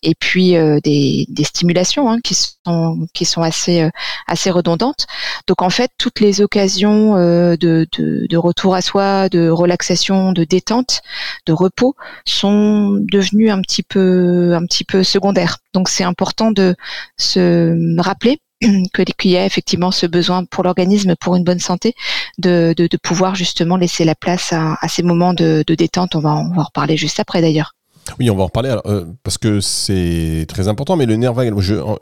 et 0.03 0.15
puis 0.15 0.57
euh, 0.57 0.81
des, 0.85 1.27
stimulations 1.43 2.11
hein, 2.11 2.21
qui 2.23 2.35
sont 2.35 3.07
qui 3.15 3.25
sont 3.25 3.43
assez 3.43 3.89
assez 4.27 4.51
redondantes. 4.51 5.07
Donc 5.47 5.63
en 5.63 5.71
fait, 5.71 5.91
toutes 5.99 6.21
les 6.21 6.43
occasions 6.43 7.15
de, 7.15 7.57
de, 7.57 8.37
retour 8.37 8.75
à 8.75 8.83
soi, 8.83 9.29
de 9.29 9.49
relaxation, 9.49 10.33
de 10.33 10.45
détente, 10.45 11.01
de 11.47 11.53
repos 11.53 11.97
sont 12.25 12.99
devenues 13.11 13.51
un 13.51 13.61
petit 13.61 13.83
peu 13.83 14.55
un 14.55 14.65
petit 14.67 14.85
peu 14.85 15.03
secondaires. 15.03 15.59
Donc 15.73 15.89
c'est 15.89 16.05
important 16.05 16.51
de 16.51 16.77
se 17.17 18.01
rappeler 18.01 18.41
qu'il 19.19 19.31
y 19.31 19.37
a 19.37 19.47
effectivement 19.47 19.91
ce 19.91 20.07
besoin 20.07 20.45
pour 20.45 20.65
l'organisme, 20.65 21.15
pour 21.17 21.37
une 21.37 21.45
bonne 21.45 21.59
santé, 21.61 21.95
de, 22.39 22.75
de, 22.77 22.97
pouvoir 22.97 23.35
justement 23.35 23.77
laisser 23.77 24.05
la 24.05 24.15
place 24.15 24.53
à, 24.53 24.77
ces 24.89 25.03
moments 25.03 25.33
de, 25.33 25.65
détente. 25.67 26.15
On 26.15 26.21
va, 26.21 26.31
en, 26.31 26.53
reparler 26.53 26.97
juste 26.97 27.21
après 27.21 27.41
d'ailleurs. 27.41 27.75
Oui, 28.19 28.31
on 28.31 28.37
va 28.37 28.43
en 28.43 28.47
reparler 28.47 28.75
euh, 28.87 29.05
parce 29.23 29.39
que 29.39 29.61
c'est 29.61 30.45
très 30.49 30.69
important, 30.69 30.97
mais 30.97 31.07
le 31.07 31.17
nerf 31.17 31.33
vague, 31.33 31.59
je, 31.61 31.75
euh, 31.75 31.97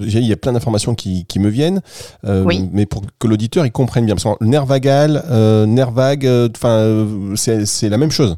il 0.00 0.26
y 0.26 0.32
a 0.32 0.36
plein 0.36 0.52
d'informations 0.52 0.94
qui, 0.94 1.24
qui, 1.26 1.38
me 1.38 1.48
viennent, 1.48 1.82
euh, 2.24 2.44
mais 2.72 2.86
pour 2.86 3.02
que 3.18 3.26
l'auditeur 3.26 3.66
il 3.66 3.72
comprenne 3.72 4.06
bien, 4.06 4.14
parce 4.14 4.24
que 4.24 4.44
le 4.44 4.50
nerf 4.50 4.64
vagal, 4.64 5.22
nerf 5.66 5.90
vague, 5.90 6.28
enfin, 6.54 7.06
c'est 7.34 7.88
la 7.88 7.98
même 7.98 8.10
chose. 8.10 8.36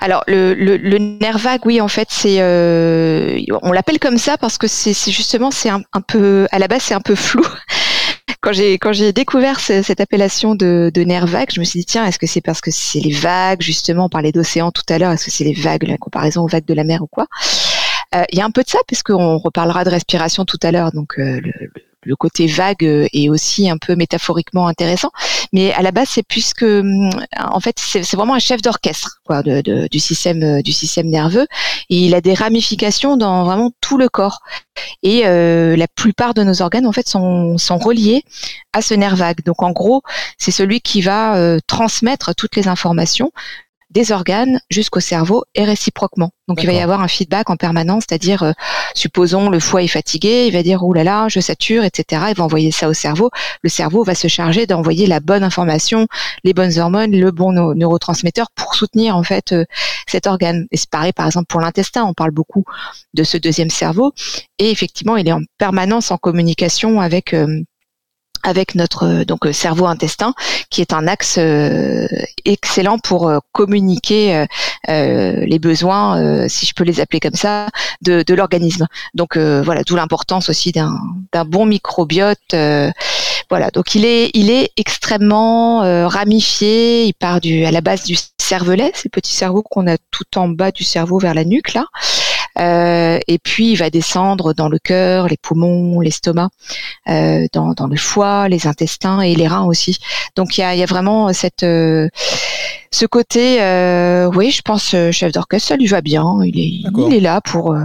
Alors 0.00 0.24
le, 0.26 0.54
le, 0.54 0.98
nerf 0.98 1.38
vague, 1.38 1.64
oui, 1.64 1.80
en 1.80 1.88
fait, 1.88 2.08
c'est 2.10 2.36
euh, 2.40 3.38
on 3.62 3.72
l'appelle 3.72 3.98
comme 3.98 4.18
ça 4.18 4.36
parce 4.38 4.58
que 4.58 4.66
c'est 4.66 4.94
justement 5.10 5.50
c'est 5.50 5.68
un, 5.68 5.82
peu 6.06 6.46
à 6.50 6.58
la 6.58 6.68
base 6.68 6.82
c'est 6.82 6.94
un 6.94 7.00
peu 7.00 7.14
flou. 7.14 7.46
Quand 8.42 8.52
j'ai 8.52 8.78
quand 8.78 8.94
j'ai 8.94 9.12
découvert 9.12 9.60
cette 9.60 10.00
appellation 10.00 10.54
de, 10.54 10.90
de 10.94 11.02
nerf 11.02 11.26
vague, 11.26 11.50
je 11.52 11.60
me 11.60 11.64
suis 11.64 11.80
dit 11.80 11.84
tiens 11.84 12.06
est-ce 12.06 12.18
que 12.18 12.26
c'est 12.26 12.40
parce 12.40 12.62
que 12.62 12.70
c'est 12.70 13.00
les 13.00 13.12
vagues? 13.12 13.60
Justement 13.60 14.06
on 14.06 14.08
parlait 14.08 14.32
d'océan 14.32 14.70
tout 14.70 14.84
à 14.88 14.98
l'heure 14.98 15.12
est-ce 15.12 15.26
que 15.26 15.30
c'est 15.30 15.44
les 15.44 15.52
vagues 15.52 15.82
la 15.82 15.98
comparaison 15.98 16.44
aux 16.44 16.46
vagues 16.46 16.64
de 16.64 16.72
la 16.72 16.84
mer 16.84 17.02
ou 17.02 17.06
quoi? 17.06 17.26
Euh, 18.14 18.22
Il 18.32 18.38
y 18.38 18.40
a 18.40 18.46
un 18.46 18.50
peu 18.50 18.62
de 18.62 18.68
ça 18.70 18.78
puisqu'on 18.86 19.36
reparlera 19.36 19.84
de 19.84 19.90
respiration 19.90 20.46
tout 20.46 20.58
à 20.62 20.72
l'heure 20.72 20.90
donc 20.92 21.18
euh, 21.18 21.38
le 22.02 22.16
côté 22.16 22.46
vague 22.46 22.84
euh, 22.84 23.06
est 23.12 23.28
aussi 23.28 23.68
un 23.68 23.76
peu 23.76 23.94
métaphoriquement 23.94 24.66
intéressant. 24.66 25.10
Mais 25.52 25.72
à 25.72 25.82
la 25.82 25.92
base, 25.92 26.08
c'est 26.10 26.22
puisque, 26.22 26.62
hum, 26.62 27.10
en 27.38 27.60
fait, 27.60 27.76
c'est 27.78 28.14
vraiment 28.14 28.34
un 28.34 28.38
chef 28.38 28.62
d'orchestre 28.62 29.20
du 29.90 29.98
système 29.98 30.42
euh, 30.42 30.62
du 30.62 30.72
système 30.72 31.08
nerveux. 31.08 31.46
Et 31.90 32.06
il 32.06 32.14
a 32.14 32.20
des 32.20 32.34
ramifications 32.34 33.16
dans 33.16 33.44
vraiment 33.44 33.70
tout 33.80 33.98
le 33.98 34.08
corps. 34.08 34.40
Et 35.02 35.26
euh, 35.26 35.76
la 35.76 35.88
plupart 35.88 36.34
de 36.34 36.42
nos 36.42 36.62
organes, 36.62 36.86
en 36.86 36.92
fait, 36.92 37.08
sont, 37.08 37.58
sont 37.58 37.78
reliés 37.78 38.24
à 38.72 38.82
ce 38.82 38.94
nerf 38.94 39.16
vague. 39.16 39.44
Donc, 39.44 39.62
en 39.62 39.72
gros, 39.72 40.02
c'est 40.38 40.52
celui 40.52 40.80
qui 40.80 41.02
va 41.02 41.58
transmettre 41.66 42.34
toutes 42.34 42.56
les 42.56 42.68
informations 42.68 43.30
des 43.90 44.12
organes 44.12 44.60
jusqu'au 44.70 45.00
cerveau 45.00 45.44
et 45.54 45.64
réciproquement. 45.64 46.30
Donc 46.48 46.62
il 46.62 46.66
va 46.66 46.72
y 46.72 46.80
avoir 46.80 47.00
un 47.00 47.08
feedback 47.08 47.50
en 47.50 47.56
permanence, 47.56 48.04
c'est-à-dire, 48.08 48.42
euh, 48.42 48.52
supposons 48.94 49.50
le 49.50 49.60
foie 49.60 49.82
est 49.82 49.88
fatigué, 49.88 50.46
il 50.46 50.52
va 50.52 50.62
dire 50.62 50.82
oh 50.82 50.92
là 50.92 51.04
là, 51.04 51.28
je 51.28 51.40
sature, 51.40 51.84
etc. 51.84 52.24
Il 52.30 52.36
va 52.36 52.44
envoyer 52.44 52.72
ça 52.72 52.88
au 52.88 52.92
cerveau. 52.92 53.30
Le 53.62 53.68
cerveau 53.68 54.04
va 54.04 54.14
se 54.14 54.28
charger 54.28 54.66
d'envoyer 54.66 55.06
la 55.06 55.20
bonne 55.20 55.44
information, 55.44 56.06
les 56.44 56.54
bonnes 56.54 56.78
hormones, 56.78 57.12
le 57.12 57.30
bon 57.30 57.52
neurotransmetteur 57.52 58.48
pour 58.54 58.74
soutenir 58.74 59.16
en 59.16 59.22
fait 59.22 59.52
euh, 59.52 59.64
cet 60.06 60.26
organe. 60.26 60.66
Et 60.70 60.76
c'est 60.76 60.90
pareil 60.90 61.12
par 61.12 61.26
exemple 61.26 61.46
pour 61.48 61.60
l'intestin, 61.60 62.04
on 62.04 62.14
parle 62.14 62.30
beaucoup 62.30 62.64
de 63.14 63.24
ce 63.24 63.36
deuxième 63.36 63.70
cerveau 63.70 64.12
et 64.58 64.70
effectivement 64.70 65.16
il 65.16 65.28
est 65.28 65.32
en 65.32 65.42
permanence 65.58 66.10
en 66.10 66.16
communication 66.16 67.00
avec 67.00 67.34
euh, 67.34 67.62
avec 68.42 68.74
notre 68.74 69.24
donc 69.24 69.48
cerveau 69.52 69.86
intestin 69.86 70.34
qui 70.70 70.80
est 70.80 70.92
un 70.92 71.06
axe 71.06 71.38
excellent 72.44 72.98
pour 72.98 73.32
communiquer 73.52 74.44
les 74.88 75.58
besoins 75.58 76.48
si 76.48 76.66
je 76.66 76.74
peux 76.74 76.84
les 76.84 77.00
appeler 77.00 77.20
comme 77.20 77.34
ça 77.34 77.68
de, 78.02 78.22
de 78.22 78.34
l'organisme 78.34 78.86
donc 79.14 79.36
voilà 79.36 79.82
d'où 79.82 79.96
l'importance 79.96 80.48
aussi 80.48 80.72
d'un 80.72 81.44
bon 81.44 81.66
microbiote 81.66 82.54
voilà, 83.50 83.70
donc 83.72 83.96
il 83.96 84.04
est, 84.04 84.30
il 84.34 84.48
est 84.48 84.70
extrêmement 84.76 85.82
euh, 85.82 86.06
ramifié. 86.06 87.06
Il 87.06 87.14
part 87.14 87.40
du, 87.40 87.64
à 87.64 87.72
la 87.72 87.80
base 87.80 88.04
du 88.04 88.16
cervelet, 88.38 88.92
c'est 88.94 89.06
le 89.06 89.10
petit 89.10 89.32
cerveau 89.32 89.62
qu'on 89.62 89.88
a 89.88 89.96
tout 90.12 90.38
en 90.38 90.48
bas 90.48 90.70
du 90.70 90.84
cerveau 90.84 91.18
vers 91.18 91.34
la 91.34 91.44
nuque 91.44 91.74
là. 91.74 91.86
Euh, 92.60 93.18
et 93.26 93.38
puis 93.38 93.72
il 93.72 93.76
va 93.76 93.90
descendre 93.90 94.52
dans 94.52 94.68
le 94.68 94.78
cœur, 94.78 95.28
les 95.28 95.36
poumons, 95.36 96.00
l'estomac, 96.00 96.50
euh, 97.08 97.46
dans, 97.52 97.72
dans, 97.72 97.86
le 97.86 97.96
foie, 97.96 98.48
les 98.48 98.66
intestins 98.66 99.20
et 99.20 99.34
les 99.34 99.48
reins 99.48 99.64
aussi. 99.64 99.98
Donc 100.36 100.58
il 100.58 100.60
y 100.60 100.64
a, 100.64 100.74
y 100.74 100.82
a, 100.82 100.86
vraiment 100.86 101.32
cette 101.32 101.64
ce 102.92 103.06
côté, 103.06 103.62
euh, 103.62 104.30
oui, 104.34 104.50
je 104.50 104.62
pense 104.62 104.90
chef 105.12 105.32
d'orchestre, 105.32 105.68
ça 105.68 105.76
lui 105.76 105.86
va 105.86 106.00
bien. 106.00 106.24
Il 106.44 106.58
est, 106.58 106.90
il 107.08 107.14
est 107.14 107.20
là 107.20 107.40
pour 107.40 107.76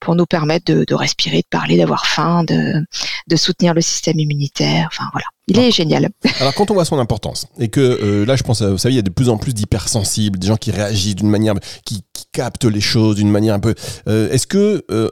pour 0.00 0.14
nous 0.14 0.26
permettre 0.26 0.72
de, 0.72 0.84
de 0.84 0.94
respirer, 0.94 1.38
de 1.38 1.48
parler, 1.50 1.76
d'avoir 1.76 2.06
faim, 2.06 2.44
de 2.44 2.84
de 3.26 3.36
soutenir 3.36 3.74
le 3.74 3.80
système 3.80 4.18
immunitaire. 4.18 4.88
Enfin 4.92 5.08
voilà. 5.12 5.26
Il 5.50 5.58
est 5.58 5.72
génial. 5.72 6.08
Alors 6.40 6.54
quand 6.54 6.70
on 6.70 6.74
voit 6.74 6.84
son 6.84 6.98
importance 6.98 7.46
et 7.58 7.68
que 7.68 7.80
euh, 7.80 8.24
là 8.24 8.36
je 8.36 8.44
pense, 8.44 8.62
vous 8.62 8.78
savez, 8.78 8.94
il 8.94 8.96
y 8.96 9.00
a 9.00 9.02
de 9.02 9.10
plus 9.10 9.28
en 9.28 9.36
plus 9.36 9.52
d'hypersensibles, 9.52 10.38
des 10.38 10.46
gens 10.46 10.56
qui 10.56 10.70
réagissent 10.70 11.16
d'une 11.16 11.28
manière, 11.28 11.54
qui, 11.84 12.04
captent 12.32 12.66
les 12.66 12.80
choses 12.80 13.16
d'une 13.16 13.28
manière 13.28 13.54
un 13.54 13.58
peu. 13.58 13.74
Euh, 14.06 14.30
est-ce 14.30 14.46
que 14.46 14.84
euh, 14.92 15.08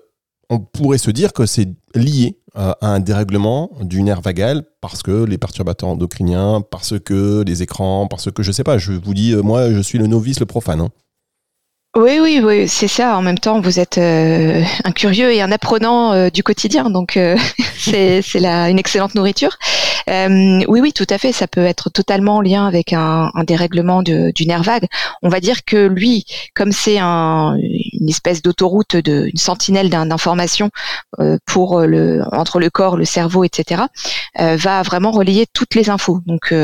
on 0.50 0.61
pourrait 0.61 0.99
se 0.99 1.11
dire 1.11 1.33
que 1.33 1.47
c'est 1.47 1.68
lié 1.97 2.38
à 2.54 2.76
un 2.80 3.00
dérèglement 3.00 3.73
du 3.80 4.02
nerf 4.02 4.21
vagal 4.21 4.62
parce 4.80 5.02
que 5.02 5.25
les 5.25 5.37
perturbateurs 5.37 5.88
endocriniens, 5.88 6.61
parce 6.61 6.95
que 7.00 7.42
les 7.45 7.64
écrans, 7.64 8.07
parce 8.07 8.30
que 8.30 8.45
je 8.45 8.52
sais 8.52 8.62
pas. 8.62 8.78
Je 8.78 8.92
vous 8.92 9.14
dis, 9.14 9.35
moi, 9.35 9.73
je 9.73 9.80
suis 9.80 9.99
le 9.99 10.07
novice, 10.07 10.38
le 10.38 10.47
profane. 10.47 10.80
Hein. 10.80 10.90
Oui, 11.99 12.21
oui, 12.21 12.40
oui, 12.40 12.69
c'est 12.69 12.87
ça. 12.87 13.17
En 13.19 13.23
même 13.23 13.40
temps, 13.40 13.61
vous 13.61 13.81
êtes 13.81 13.99
euh, 13.99 14.62
un 14.85 14.93
curieux 14.93 15.33
et 15.33 15.43
un 15.43 15.50
apprenant 15.50 16.12
euh, 16.12 16.31
du 16.31 16.45
quotidien, 16.45 16.90
donc 16.90 17.17
euh, 17.17 17.37
c'est 17.76 18.23
une 18.37 18.78
excellente 18.78 19.17
nourriture. 19.17 19.59
oui, 20.07 20.81
oui, 20.81 20.93
tout 20.93 21.09
à 21.11 21.19
fait. 21.19 21.33
Ça 21.33 21.49
peut 21.49 21.64
être 21.64 21.90
totalement 21.90 22.37
en 22.37 22.40
lien 22.40 22.69
avec 22.69 22.93
un, 22.93 23.33
dérèglement 23.45 24.05
de, 24.05 24.31
du 24.33 24.47
nerf 24.47 24.62
vague. 24.62 24.87
On 25.23 25.28
va 25.28 25.40
dire 25.40 25.64
que 25.64 25.88
lui, 25.88 26.25
comme 26.55 26.71
c'est 26.71 26.99
un, 27.00 27.57
une 27.57 28.09
espèce 28.09 28.43
d'autoroute, 28.43 28.95
une 29.05 29.37
sentinelle 29.37 29.90
d'informations 29.90 30.71
pour 31.47 31.81
le 31.81 32.23
entre 32.31 32.61
le 32.61 32.71
corps, 32.71 32.97
le 32.97 33.05
cerveau, 33.05 33.43
etc., 33.43 33.83
va 34.37 34.83
vraiment 34.83 35.11
relier 35.11 35.47
toutes 35.52 35.75
les 35.75 35.90
infos. 35.90 36.21
Donc, 36.26 36.55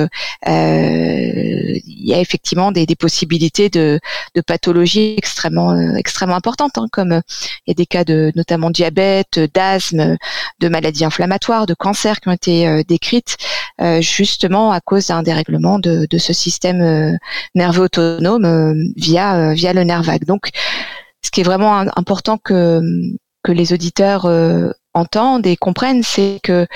il 0.47 1.73
y 1.87 2.15
a 2.15 2.21
effectivement 2.21 2.71
des, 2.71 2.87
des 2.87 2.97
possibilités 2.97 3.69
de, 3.69 3.99
de 4.35 4.41
pathologie 4.41 5.17
extrêmement 5.25 5.73
euh, 5.73 5.95
extrêmement 5.97 6.37
importante, 6.37 6.77
hein, 6.77 6.87
comme 6.93 7.13
euh, 7.13 7.21
il 7.67 7.71
y 7.71 7.73
a 7.73 7.75
des 7.75 7.87
cas 7.87 8.05
de 8.05 8.31
notamment 8.37 8.71
diabète, 8.71 9.41
d'asthme, 9.55 10.17
de 10.61 10.69
maladies 10.69 11.05
inflammatoires, 11.05 11.67
de 11.67 11.75
cancer 11.75 12.21
qui 12.21 12.29
ont 12.29 12.33
été 12.33 12.69
euh, 12.69 12.83
décrites 12.87 13.37
justement 14.01 14.71
à 14.71 14.81
cause 14.81 15.09
d'un 15.09 15.25
dérèglement 15.25 15.81
de, 15.81 16.07
de, 16.09 16.19
ce 16.19 16.33
système 16.33 17.19
nerveux 17.57 17.87
autonome 17.87 18.77
via 18.97 19.53
via 19.53 19.73
le 19.73 19.83
nerf 19.83 20.03
vague. 20.03 20.25
Donc, 20.27 20.51
ce 21.25 21.33
qui 21.33 21.41
est 21.41 21.45
vraiment 21.45 21.85
important 21.97 22.39
que 22.39 22.81
que 23.43 23.51
les 23.51 23.73
auditeurs 23.73 24.29
entendent 24.95 25.47
et 25.47 25.57
comprennent, 25.57 26.03
c'est 26.03 26.41
que 26.43 26.67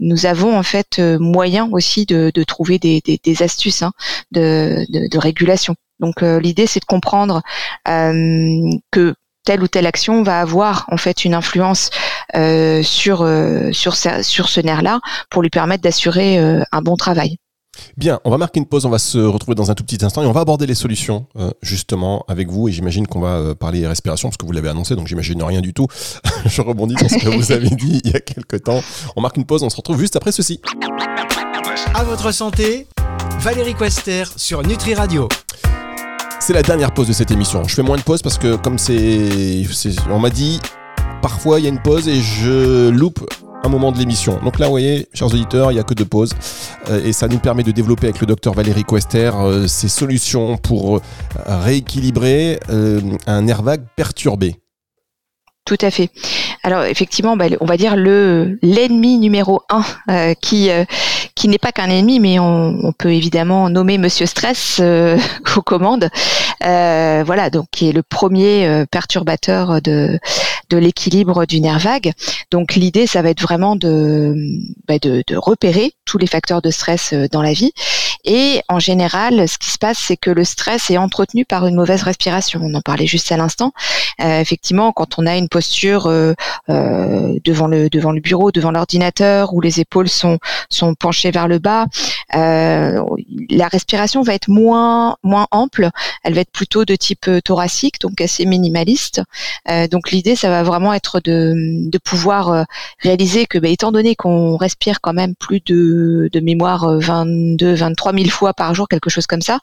nous 0.00 0.26
avons 0.26 0.56
en 0.58 0.62
fait 0.62 0.98
moyen 0.98 1.68
aussi 1.72 2.06
de, 2.06 2.30
de 2.34 2.42
trouver 2.44 2.78
des, 2.78 3.00
des, 3.04 3.20
des 3.22 3.42
astuces 3.42 3.82
hein, 3.82 3.92
de, 4.32 4.84
de, 4.88 5.08
de, 5.08 5.18
régulation. 5.18 5.74
Donc 6.00 6.22
euh, 6.22 6.40
l'idée 6.40 6.66
c'est 6.66 6.80
de 6.80 6.84
comprendre 6.84 7.42
euh, 7.88 8.70
que 8.90 9.14
telle 9.44 9.62
ou 9.62 9.68
telle 9.68 9.86
action 9.86 10.22
va 10.22 10.40
avoir 10.40 10.86
en 10.90 10.96
fait 10.96 11.24
une 11.24 11.34
influence 11.34 11.90
euh, 12.36 12.82
sur 12.82 13.26
sur 13.72 13.96
sur 13.96 14.48
ce 14.48 14.60
nerf-là 14.60 15.00
pour 15.30 15.42
lui 15.42 15.50
permettre 15.50 15.82
d'assurer 15.82 16.38
un 16.38 16.82
bon 16.82 16.96
travail. 16.96 17.38
Bien, 17.96 18.20
on 18.24 18.30
va 18.30 18.38
marquer 18.38 18.60
une 18.60 18.66
pause, 18.66 18.84
on 18.84 18.90
va 18.90 18.98
se 18.98 19.18
retrouver 19.18 19.54
dans 19.54 19.70
un 19.70 19.74
tout 19.74 19.84
petit 19.84 20.04
instant 20.04 20.22
et 20.22 20.26
on 20.26 20.32
va 20.32 20.40
aborder 20.40 20.66
les 20.66 20.74
solutions 20.74 21.26
justement 21.62 22.24
avec 22.28 22.48
vous 22.48 22.68
et 22.68 22.72
j'imagine 22.72 23.06
qu'on 23.06 23.20
va 23.20 23.54
parler 23.54 23.86
respiration 23.86 24.28
parce 24.28 24.36
que 24.36 24.46
vous 24.46 24.52
l'avez 24.52 24.68
annoncé 24.68 24.96
donc 24.96 25.06
j'imagine 25.06 25.42
rien 25.42 25.60
du 25.60 25.72
tout. 25.72 25.86
Je 26.46 26.62
rebondis 26.62 26.96
sur 26.98 27.10
ce 27.10 27.24
que 27.24 27.28
vous 27.28 27.52
avez 27.52 27.70
dit 27.70 28.00
il 28.04 28.10
y 28.10 28.16
a 28.16 28.20
quelques 28.20 28.64
temps. 28.64 28.82
On 29.16 29.20
marque 29.20 29.36
une 29.36 29.44
pause, 29.44 29.62
on 29.62 29.70
se 29.70 29.76
retrouve 29.76 29.98
juste 29.98 30.16
après 30.16 30.32
ceci. 30.32 30.60
À 31.94 32.04
votre 32.04 32.32
santé, 32.32 32.86
Valérie 33.40 33.74
Quester 33.74 34.24
sur 34.36 34.62
Nutri 34.62 34.94
Radio. 34.94 35.28
C'est 36.40 36.52
la 36.52 36.62
dernière 36.62 36.92
pause 36.92 37.08
de 37.08 37.12
cette 37.12 37.30
émission. 37.30 37.64
Je 37.64 37.74
fais 37.74 37.82
moins 37.82 37.96
de 37.96 38.02
pauses 38.02 38.22
parce 38.22 38.38
que 38.38 38.56
comme 38.56 38.78
c'est, 38.78 39.62
on 40.10 40.18
m'a 40.18 40.30
dit, 40.30 40.58
parfois 41.20 41.60
il 41.60 41.64
y 41.64 41.66
a 41.66 41.70
une 41.70 41.82
pause 41.82 42.08
et 42.08 42.20
je 42.20 42.88
loupe 42.88 43.24
un 43.62 43.68
moment 43.68 43.92
de 43.92 43.98
l'émission. 43.98 44.38
Donc 44.42 44.58
là, 44.58 44.66
vous 44.66 44.72
voyez, 44.72 45.06
chers 45.12 45.28
auditeurs, 45.28 45.70
il 45.70 45.74
n'y 45.74 45.80
a 45.80 45.82
que 45.82 45.94
deux 45.94 46.04
pauses. 46.04 46.32
Euh, 46.88 47.04
et 47.04 47.12
ça 47.12 47.28
nous 47.28 47.38
permet 47.38 47.62
de 47.62 47.72
développer 47.72 48.06
avec 48.06 48.20
le 48.20 48.26
docteur 48.26 48.54
Valérie 48.54 48.84
Quester 48.84 49.30
euh, 49.34 49.66
ces 49.66 49.88
solutions 49.88 50.56
pour 50.56 50.96
euh, 50.96 51.00
rééquilibrer 51.46 52.58
un 53.26 53.42
nerf 53.42 53.62
vague 53.62 53.84
perturbé. 53.96 54.56
Tout 55.64 55.78
à 55.82 55.90
fait. 55.90 56.10
Alors 56.62 56.84
effectivement, 56.84 57.36
bah, 57.36 57.46
on 57.60 57.64
va 57.64 57.76
dire 57.76 57.96
le 57.96 58.58
l'ennemi 58.62 59.18
numéro 59.18 59.62
un 59.68 60.34
qui 60.40 60.70
qui 61.40 61.48
n'est 61.48 61.58
pas 61.58 61.72
qu'un 61.72 61.88
ennemi, 61.88 62.20
mais 62.20 62.38
on, 62.38 62.92
peut 62.98 63.14
évidemment 63.14 63.70
nommer 63.70 63.96
Monsieur 63.96 64.26
Stress 64.26 64.76
euh, 64.80 65.16
aux 65.56 65.62
commandes. 65.62 66.10
Euh, 66.66 67.22
voilà, 67.24 67.48
donc 67.48 67.66
qui 67.70 67.88
est 67.88 67.92
le 67.92 68.02
premier 68.02 68.66
euh, 68.66 68.84
perturbateur 68.84 69.80
de 69.80 70.18
de 70.68 70.76
l'équilibre 70.76 71.46
du 71.46 71.60
nerf 71.60 71.78
vague. 71.78 72.12
Donc 72.50 72.74
l'idée, 72.74 73.06
ça 73.06 73.22
va 73.22 73.30
être 73.30 73.40
vraiment 73.40 73.74
de, 73.74 74.34
bah, 74.86 74.98
de, 75.00 75.24
de 75.26 75.36
repérer 75.36 75.94
tous 76.04 76.18
les 76.18 76.28
facteurs 76.28 76.62
de 76.62 76.70
stress 76.70 77.12
dans 77.32 77.42
la 77.42 77.52
vie. 77.52 77.72
Et 78.24 78.62
en 78.68 78.78
général, 78.78 79.48
ce 79.48 79.58
qui 79.58 79.70
se 79.70 79.78
passe, 79.78 79.98
c'est 79.98 80.16
que 80.16 80.30
le 80.30 80.44
stress 80.44 80.90
est 80.90 80.98
entretenu 80.98 81.44
par 81.44 81.66
une 81.66 81.74
mauvaise 81.74 82.02
respiration. 82.02 82.60
On 82.62 82.74
en 82.74 82.80
parlait 82.80 83.06
juste 83.06 83.32
à 83.32 83.36
l'instant. 83.36 83.72
Euh, 84.20 84.40
effectivement, 84.40 84.92
quand 84.92 85.18
on 85.18 85.26
a 85.26 85.36
une 85.36 85.48
posture 85.48 86.06
euh, 86.06 86.34
devant 86.68 87.66
le 87.66 87.88
devant 87.88 88.12
le 88.12 88.20
bureau, 88.20 88.50
devant 88.52 88.70
l'ordinateur, 88.70 89.54
où 89.54 89.60
les 89.60 89.80
épaules 89.80 90.08
sont 90.08 90.38
sont 90.68 90.94
penchées 90.94 91.30
vers 91.30 91.48
le 91.48 91.58
bas, 91.58 91.86
euh, 92.34 93.02
la 93.50 93.68
respiration 93.68 94.22
va 94.22 94.34
être 94.34 94.48
moins 94.48 95.16
moins 95.22 95.46
ample. 95.50 95.88
Elle 96.22 96.34
va 96.34 96.42
être 96.42 96.52
plutôt 96.52 96.84
de 96.84 96.94
type 96.96 97.28
euh, 97.28 97.40
thoracique, 97.40 98.00
donc 98.00 98.20
assez 98.20 98.44
minimaliste. 98.44 99.22
Euh, 99.68 99.88
donc 99.88 100.10
l'idée, 100.10 100.36
ça 100.36 100.48
va 100.48 100.62
vraiment 100.62 100.92
être 100.92 101.20
de, 101.20 101.54
de 101.90 101.98
pouvoir 101.98 102.66
réaliser 103.00 103.46
que, 103.46 103.58
bah, 103.58 103.68
étant 103.68 103.92
donné 103.92 104.14
qu'on 104.14 104.56
respire 104.56 105.00
quand 105.00 105.12
même 105.12 105.34
plus 105.34 105.60
de, 105.60 106.28
de 106.32 106.40
mémoire 106.40 106.98
22, 106.98 107.74
23 107.74 108.09
000 108.12 108.28
fois 108.30 108.54
par 108.54 108.74
jour, 108.74 108.88
quelque 108.88 109.10
chose 109.10 109.26
comme 109.26 109.42
ça, 109.42 109.58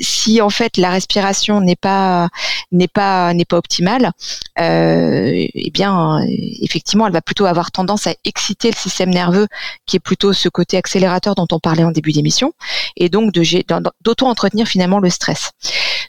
si 0.00 0.40
en 0.40 0.50
fait 0.50 0.76
la 0.76 0.90
respiration 0.90 1.60
n'est 1.60 1.76
pas 1.76 2.28
n'est 2.72 2.88
pas 2.88 3.32
n'est 3.34 3.44
pas 3.44 3.56
optimale, 3.56 4.12
eh 4.58 5.70
bien 5.72 6.20
effectivement, 6.60 7.06
elle 7.06 7.12
va 7.12 7.22
plutôt 7.22 7.46
avoir 7.46 7.70
tendance 7.70 8.06
à 8.06 8.14
exciter 8.24 8.70
le 8.70 8.76
système 8.76 9.10
nerveux 9.10 9.46
qui 9.86 9.96
est 9.96 10.00
plutôt 10.00 10.32
ce 10.32 10.48
côté 10.48 10.76
accélérateur 10.76 11.34
dont 11.34 11.46
on 11.52 11.58
parlait 11.58 11.84
en 11.84 11.90
début 11.90 12.12
d'émission, 12.12 12.52
et 12.96 13.08
donc 13.08 13.32
d'auto-entretenir 13.32 14.66
finalement 14.66 15.00
le 15.00 15.10
stress. 15.10 15.52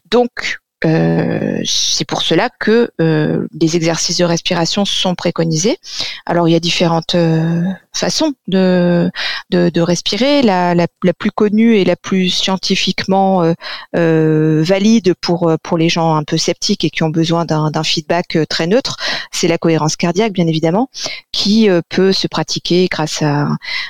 Donc, 0.10 0.60
euh, 0.84 1.62
c'est 1.66 2.06
pour 2.06 2.22
cela 2.22 2.50
que 2.60 2.92
euh, 3.02 3.48
des 3.54 3.76
exercices 3.76 4.18
de 4.18 4.26
respiration 4.26 4.86
sont 4.86 5.16
préconisés. 5.16 5.78
Alors 6.26 6.48
il 6.48 6.52
y 6.52 6.56
a 6.56 6.60
différentes 6.60 7.16
euh, 7.16 7.64
façons 7.98 8.34
de, 8.48 9.10
de, 9.52 9.82
respirer. 9.82 10.42
La, 10.42 10.76
la, 10.76 10.88
plus 11.18 11.32
connue 11.32 11.78
et 11.78 11.86
la 11.86 11.96
plus 11.96 12.30
scientifiquement 12.30 13.54
valide 13.94 15.14
pour, 15.22 15.52
pour 15.64 15.78
les 15.78 15.90
gens 15.90 16.16
un 16.16 16.24
peu 16.24 16.38
sceptiques 16.38 16.84
et 16.84 16.90
qui 16.90 17.04
ont 17.04 17.10
besoin 17.10 17.46
d'un 17.46 17.84
feedback 17.84 18.38
très 18.50 18.68
neutre, 18.68 18.98
c'est 19.32 19.48
la 19.48 19.58
cohérence 19.58 19.96
cardiaque 19.96 20.34
bien 20.34 20.48
évidemment, 20.48 20.90
qui 21.32 21.70
peut 21.90 22.12
se 22.12 22.28
pratiquer 22.28 22.88
grâce 22.90 23.22
à, 23.22 23.48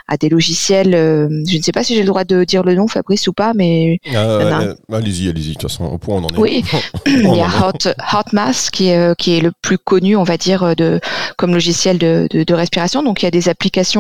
à 0.08 0.18
des 0.18 0.30
logiciels. 0.30 0.92
je 0.92 1.58
ne 1.58 1.62
sais 1.62 1.72
pas 1.72 1.84
si 1.84 1.96
j'ai 1.96 2.02
le 2.02 2.08
droit 2.08 2.24
de 2.24 2.44
dire 2.44 2.64
le 2.64 2.76
nom, 2.76 2.88
Fabrice, 2.88 3.28
ou 3.28 3.34
pas, 3.34 3.54
mais... 3.54 4.00
allez-y, 4.92 5.30
allez-y, 5.30 5.50
de 5.50 5.54
toute 5.54 5.64
façon, 5.64 5.86
au 5.86 5.98
point 5.98 6.16
on 6.18 6.24
en 6.24 6.30
est. 6.30 6.38
Oui, 6.38 6.64
il 7.06 7.36
y 7.36 7.42
a 7.42 7.72
HotMask 8.14 8.74
qui 8.74 8.88
est, 8.88 8.98
euh, 8.98 9.14
qui 9.16 9.38
est 9.38 9.42
le 9.42 9.52
plus 9.62 9.78
connu, 9.78 10.16
on 10.16 10.24
va 10.24 10.38
dire, 10.38 10.64
euh, 10.64 10.76
de, 10.76 11.00
comme 11.38 11.54
logiciel 11.54 11.98
de, 11.98 12.28
de, 12.30 12.44
de 12.44 12.54
respiration. 12.54 13.04
Donc 13.04 13.22
il 13.22 13.26
y 13.26 13.28
a 13.28 13.32
des 13.32 13.50
applications 13.50 13.95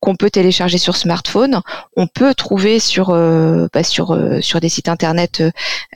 qu'on 0.00 0.16
peut 0.16 0.30
télécharger 0.30 0.78
sur 0.78 0.96
smartphone. 0.96 1.60
On 1.96 2.06
peut 2.06 2.34
trouver 2.34 2.78
sur 2.78 3.10
euh, 3.10 3.66
bah, 3.72 3.82
sur 3.82 4.18
sur 4.40 4.60
des 4.60 4.68
sites 4.68 4.88
internet 4.88 5.42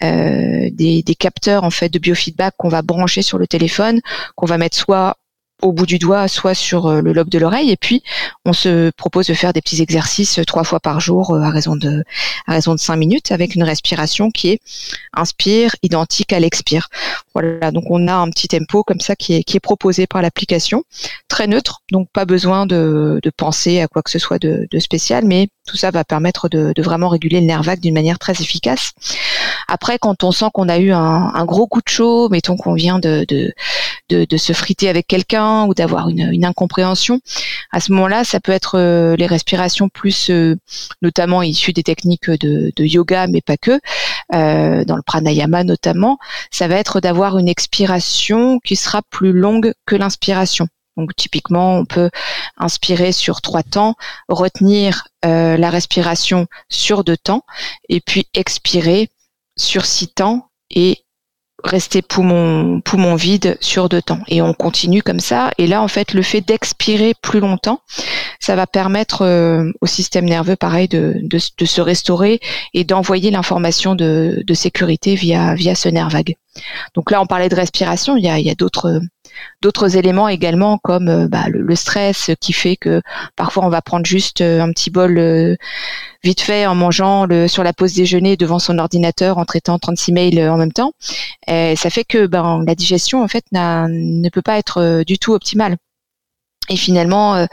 euh, 0.03 0.69
des, 0.73 1.03
des 1.03 1.15
capteurs 1.15 1.65
en 1.65 1.71
fait 1.71 1.89
de 1.89 1.99
biofeedback 1.99 2.55
qu'on 2.57 2.69
va 2.69 2.83
brancher 2.83 3.23
sur 3.23 3.39
le 3.39 3.47
téléphone, 3.47 4.01
qu'on 4.37 4.47
va 4.47 4.59
mettre 4.59 4.77
soit 4.77 5.17
au 5.63 5.73
bout 5.73 5.87
du 5.87 5.99
doigt, 5.99 6.29
soit 6.29 6.55
sur 6.55 6.87
euh, 6.87 7.01
le 7.01 7.13
lobe 7.13 7.29
de 7.29 7.39
l'oreille. 7.39 7.71
Et 7.71 7.77
puis, 7.77 8.03
on 8.45 8.53
se 8.53 8.91
propose 8.91 9.27
de 9.27 9.35
faire 9.35 9.53
des 9.53 9.61
petits 9.61 9.83
exercices 9.83 10.41
trois 10.47 10.65
fois 10.65 10.81
par 10.81 11.01
jour 11.01 11.35
à 11.37 11.51
raison 11.51 11.77
de 11.77 12.05
à 12.47 12.53
raison 12.53 12.75
de 12.75 12.81
cinq 12.81 12.97
minutes 12.97 13.33
avec 13.33 13.55
une 13.55 13.63
respiration 13.63 14.31
qui 14.31 14.51
est 14.51 14.61
inspire 15.13 15.75
identique 15.83 16.33
à 16.33 16.41
l'expire. 16.41 16.89
Voilà. 17.35 17.71
Donc, 17.71 17.85
on 17.91 18.09
a 18.09 18.15
un 18.15 18.31
petit 18.31 18.49
tempo 18.49 18.83
comme 18.83 19.01
ça 19.01 19.17
qui 19.17 19.35
est 19.35 19.43
qui 19.43 19.57
est 19.57 19.61
proposé 19.61 20.07
par 20.07 20.23
l'application, 20.23 20.85
très 21.29 21.47
neutre. 21.47 21.83
Donc, 21.91 22.09
pas 22.13 22.25
besoin 22.25 22.67
de, 22.67 23.21
de 23.23 23.31
penser 23.31 23.81
à 23.81 23.89
quoi 23.89 24.03
que 24.03 24.11
ce 24.11 24.19
soit 24.19 24.39
de, 24.39 24.67
de 24.71 24.79
spécial, 24.79 25.25
mais 25.25 25.49
tout 25.67 25.77
ça 25.77 25.91
va 25.91 26.05
permettre 26.05 26.49
de, 26.49 26.73
de 26.75 26.83
vraiment 26.83 27.09
réguler 27.09 27.41
le 27.41 27.47
nerf 27.47 27.63
vague 27.63 27.81
d'une 27.81 27.95
manière 27.95 28.19
très 28.19 28.33
efficace. 28.33 28.93
Après, 29.69 29.99
quand 29.99 30.25
on 30.25 30.33
sent 30.33 30.47
qu'on 30.55 30.69
a 30.69 30.79
eu 30.79 30.93
un, 30.93 31.45
gros 31.45 31.67
coup 31.67 31.81
de 31.81 31.89
chaud, 31.89 32.29
mettons 32.31 32.57
qu'on 32.57 32.73
vient 32.73 32.99
de, 32.99 33.27
de, 34.09 34.37
se 34.37 34.53
friter 34.53 34.89
avec 34.89 35.07
quelqu'un 35.07 35.65
ou 35.67 35.75
d'avoir 35.75 36.09
une, 36.09 36.45
incompréhension, 36.45 37.21
à 37.73 37.81
ce 37.81 37.93
moment-là, 37.93 38.25
ça 38.25 38.41
peut 38.41 38.53
être 38.53 38.79
euh, 38.79 39.17
les 39.17 39.27
respirations 39.27 39.89
plus, 39.89 40.31
euh, 40.31 40.57
notamment 41.03 41.43
issues 41.43 41.73
des 41.73 41.83
techniques 41.83 42.31
de, 42.31 42.73
yoga, 42.79 43.27
mais 43.27 43.41
pas 43.41 43.57
que, 43.57 43.81
euh, 44.35 44.85
dans 44.85 44.97
le 44.97 45.03
pranayama 45.03 45.65
notamment, 45.65 46.19
ça 46.51 46.69
va 46.69 46.77
être 46.77 47.01
d'avoir 47.01 47.39
une 47.39 47.49
expiration 47.49 48.59
qui 48.61 48.77
sera 48.77 49.03
plus 49.11 49.33
longue 49.33 49.73
que 49.87 49.97
l'inspiration. 49.97 50.69
Donc 50.97 51.15
typiquement, 51.15 51.77
on 51.77 51.85
peut 51.85 52.11
inspirer 52.57 53.13
sur 53.13 53.41
trois 53.41 53.63
temps, 53.63 53.95
retenir 54.29 55.05
la 55.23 55.71
respiration 55.71 56.47
sur 56.69 57.05
deux 57.05 57.17
temps, 57.17 57.45
et 57.89 58.01
puis 58.01 58.27
expirer 58.35 59.09
sur 59.57 59.85
six 59.85 60.09
temps 60.09 60.49
et 60.71 61.05
rester 61.65 62.03
poumon 62.03 62.81
poumon 62.81 63.15
vide 63.15 63.57
sur 63.61 63.89
deux 63.89 64.03
temps. 64.03 64.21
Et 64.29 64.43
on 64.43 64.55
continue 64.55 65.03
comme 65.03 65.21
ça. 65.21 65.51
Et 65.59 65.67
là 65.67 65.83
en 65.83 65.89
fait 65.89 66.15
le 66.15 66.23
fait 66.23 66.41
d'expirer 66.41 67.15
plus 67.21 67.41
longtemps 67.41 67.81
ça 68.41 68.57
va 68.57 68.67
permettre 68.67 69.23
euh, 69.23 69.71
au 69.81 69.87
système 69.87 70.25
nerveux 70.25 70.57
pareil 70.57 70.89
de, 70.89 71.17
de, 71.23 71.39
de 71.59 71.65
se 71.65 71.81
restaurer 71.81 72.41
et 72.75 72.85
d'envoyer 72.85 73.31
l'information 73.31 73.95
de, 73.95 74.43
de, 74.47 74.55
sécurité 74.55 75.17
via 75.17 75.55
via 75.55 75.75
ce 75.75 75.89
nerf 75.89 76.09
vague. 76.09 76.37
Donc 76.95 77.11
là 77.11 77.21
on 77.21 77.27
parlait 77.27 77.49
de 77.49 77.55
respiration. 77.55 78.17
Il 78.17 78.25
y 78.25 78.29
a, 78.29 78.39
il 78.39 78.47
y 78.47 78.51
a 78.51 78.55
d'autres 78.55 79.01
d'autres 79.63 79.97
éléments 79.97 80.29
également 80.29 80.79
comme 80.79 81.09
euh, 81.09 81.29
bah, 81.29 81.47
le, 81.49 81.75
stress 81.75 82.31
qui 82.41 82.53
fait 82.53 82.77
que 82.77 83.03
parfois 83.37 83.65
on 83.65 83.69
va 83.69 83.83
prendre 83.83 84.07
juste 84.07 84.41
euh, 84.41 84.61
un 84.61 84.71
petit 84.73 84.91
bol 84.91 85.19
euh, 85.19 85.57
vite 86.23 86.41
fait 86.41 86.67
en 86.67 86.75
mangeant 86.75 87.27
le, 87.27 87.49
sur 87.49 87.63
la 87.63 87.73
pause 87.73 87.95
déjeuner 87.95 88.37
devant 88.37 88.59
son 88.59 88.79
ordinateur 88.79 89.39
en 89.39 89.45
traitant 89.45 89.79
36 89.79 90.13
mails 90.13 90.49
en 90.49 90.57
même 90.57 90.73
temps. 90.73 90.93
Et 91.47 91.77
ça 91.77 91.91
fait 91.91 92.05
que 92.05 92.27
ben, 92.27 92.63
la 92.67 92.75
digestion 92.75 93.23
en 93.23 93.29
fait 93.29 93.45
ne 93.53 94.29
peut 94.29 94.43
pas 94.43 94.59
être 94.59 95.03
du 95.05 95.19
tout 95.19 95.33
optimale. 95.33 95.77
Et 96.71 96.77
finalement, 96.77 97.47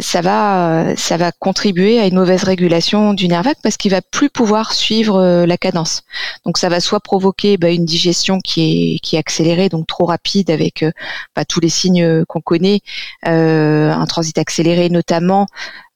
ça 0.00 0.20
va 0.22 0.96
ça 0.96 1.16
va 1.16 1.32
contribuer 1.32 2.00
à 2.00 2.06
une 2.06 2.14
mauvaise 2.14 2.44
régulation 2.44 3.12
du 3.12 3.28
nerf 3.28 3.42
vague 3.42 3.56
parce 3.62 3.76
qu'il 3.76 3.90
va 3.90 4.00
plus 4.00 4.30
pouvoir 4.30 4.72
suivre 4.72 5.16
euh, 5.16 5.46
la 5.46 5.58
cadence. 5.58 6.02
Donc 6.46 6.58
ça 6.58 6.68
va 6.68 6.80
soit 6.80 7.00
provoquer 7.00 7.56
bah, 7.56 7.70
une 7.70 7.84
digestion 7.84 8.38
qui 8.40 8.94
est 8.94 8.98
qui 9.00 9.16
est 9.16 9.18
accélérée, 9.18 9.68
donc 9.68 9.86
trop 9.86 10.06
rapide 10.06 10.50
avec 10.50 10.82
euh, 10.82 10.92
bah, 11.36 11.44
tous 11.44 11.60
les 11.60 11.68
signes 11.68 12.24
qu'on 12.26 12.40
connaît, 12.40 12.80
un 13.22 14.06
transit 14.06 14.38
accéléré 14.38 14.88
notamment, 14.88 15.46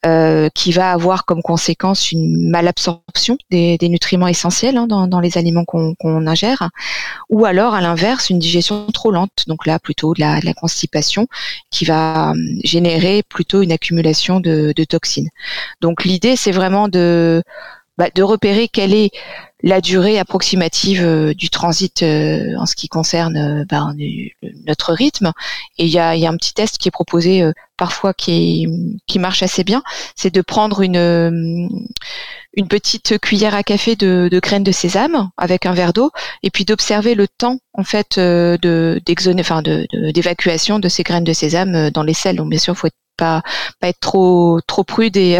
euh, 0.05 0.49
qui 0.53 0.71
va 0.71 0.91
avoir 0.91 1.25
comme 1.25 1.41
conséquence 1.41 2.11
une 2.11 2.49
malabsorption 2.49 3.37
des, 3.49 3.77
des 3.77 3.89
nutriments 3.89 4.27
essentiels 4.27 4.77
hein, 4.77 4.87
dans, 4.87 5.07
dans, 5.07 5.19
les 5.19 5.37
aliments 5.37 5.65
qu'on 5.65 6.27
ingère, 6.27 6.69
ou 7.29 7.45
alors 7.45 7.73
à 7.73 7.81
l'inverse 7.81 8.29
une 8.29 8.39
digestion 8.39 8.85
trop 8.93 9.11
lente, 9.11 9.45
donc 9.47 9.65
là 9.65 9.79
plutôt 9.79 10.13
de 10.13 10.19
la, 10.19 10.39
de 10.39 10.45
la 10.45 10.53
constipation 10.53 11.27
qui 11.71 11.85
va 11.85 12.31
hum, 12.31 12.37
générer 12.63 13.23
plutôt 13.27 13.61
une 13.61 13.71
accumulation 13.71 14.39
de, 14.39 14.73
de 14.75 14.83
toxines. 14.83 15.29
Donc 15.81 16.05
l'idée 16.05 16.35
c'est 16.35 16.51
vraiment 16.51 16.87
de 16.87 17.41
bah, 17.97 18.09
de 18.13 18.23
repérer 18.23 18.67
quelle 18.67 18.93
est 18.93 19.11
la 19.65 19.81
durée 19.81 20.19
approximative 20.19 21.03
euh, 21.03 21.33
du 21.33 21.49
transit 21.49 22.03
euh, 22.03 22.55
en 22.57 22.67
ce 22.67 22.75
qui 22.75 22.87
concerne 22.87 23.65
bah, 23.67 23.87
notre 24.67 24.93
rythme. 24.93 25.33
Et 25.79 25.85
il 25.85 25.91
y 25.91 25.97
a, 25.97 26.11
un 26.11 26.37
petit 26.37 26.53
test 26.53 26.77
qui 26.77 26.87
est 26.87 26.91
proposé 26.91 27.43
parfois 27.75 28.13
qui, 28.13 28.67
marche 29.19 29.43
assez 29.43 29.63
bien, 29.63 29.83
c'est 30.15 30.33
de 30.33 30.41
prendre 30.41 30.81
une, 30.81 31.69
petite 32.69 33.17
cuillère 33.19 33.55
à 33.55 33.63
café 33.63 33.95
de, 33.95 34.29
de 34.31 34.39
graines 34.39 34.63
de 34.63 34.71
sésame 34.71 35.29
avec 35.35 35.65
un 35.65 35.73
verre 35.73 35.93
d'eau 35.93 36.11
et 36.43 36.51
puis 36.51 36.63
d'observer 36.63 37.15
le 37.15 37.27
temps 37.27 37.57
en 37.73 37.83
fait 37.83 38.17
d'évacuation 38.17 40.77
de, 40.77 40.83
de, 40.83 40.89
ces 40.89 41.03
graines 41.03 41.23
de 41.23 41.33
sésame 41.33 41.89
dans 41.89 42.03
les 42.03 42.13
selles. 42.13 42.37
Donc 42.37 42.49
bien 42.49 42.59
sûr, 42.59 42.77
faut 42.77 42.87
pas 43.15 43.41
pas 43.79 43.89
être 43.89 43.99
trop 43.99 44.59
trop 44.67 44.83
prude 44.83 45.17
et 45.17 45.39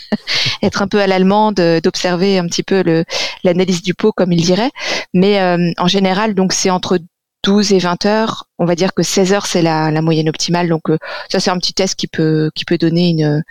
être 0.62 0.82
un 0.82 0.88
peu 0.88 1.00
à 1.00 1.06
l'allemande, 1.06 1.56
d'observer 1.82 2.38
un 2.38 2.46
petit 2.46 2.62
peu 2.62 2.82
le 2.82 3.04
l'analyse 3.44 3.82
du 3.82 3.94
pot 3.94 4.12
comme 4.12 4.32
il 4.32 4.42
dirait. 4.42 4.70
Mais 5.14 5.40
euh, 5.40 5.72
en 5.78 5.88
général, 5.88 6.34
donc 6.34 6.52
c'est 6.52 6.70
entre 6.70 6.98
12 7.44 7.72
et 7.72 7.78
20 7.78 8.06
heures. 8.06 8.48
On 8.58 8.64
va 8.64 8.74
dire 8.74 8.94
que 8.94 9.02
16 9.02 9.32
heures 9.32 9.46
c'est 9.46 9.62
la, 9.62 9.90
la 9.90 10.02
moyenne 10.02 10.28
optimale. 10.28 10.68
Donc 10.68 10.90
euh, 10.90 10.98
ça 11.30 11.40
c'est 11.40 11.50
un 11.50 11.58
petit 11.58 11.74
test 11.74 11.94
qui 11.96 12.06
peut 12.08 12.50
qui 12.54 12.64
peut 12.64 12.78
donner 12.78 13.10
une 13.10 13.42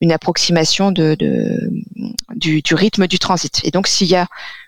une 0.00 0.12
approximation 0.12 0.90
de, 0.90 1.14
de 1.18 1.70
du, 2.34 2.60
du 2.62 2.74
rythme 2.74 3.06
du 3.06 3.18
transit. 3.18 3.60
Et 3.64 3.70
donc 3.70 3.86
s'il 3.86 4.08
y 4.08 4.16
a 4.16 4.26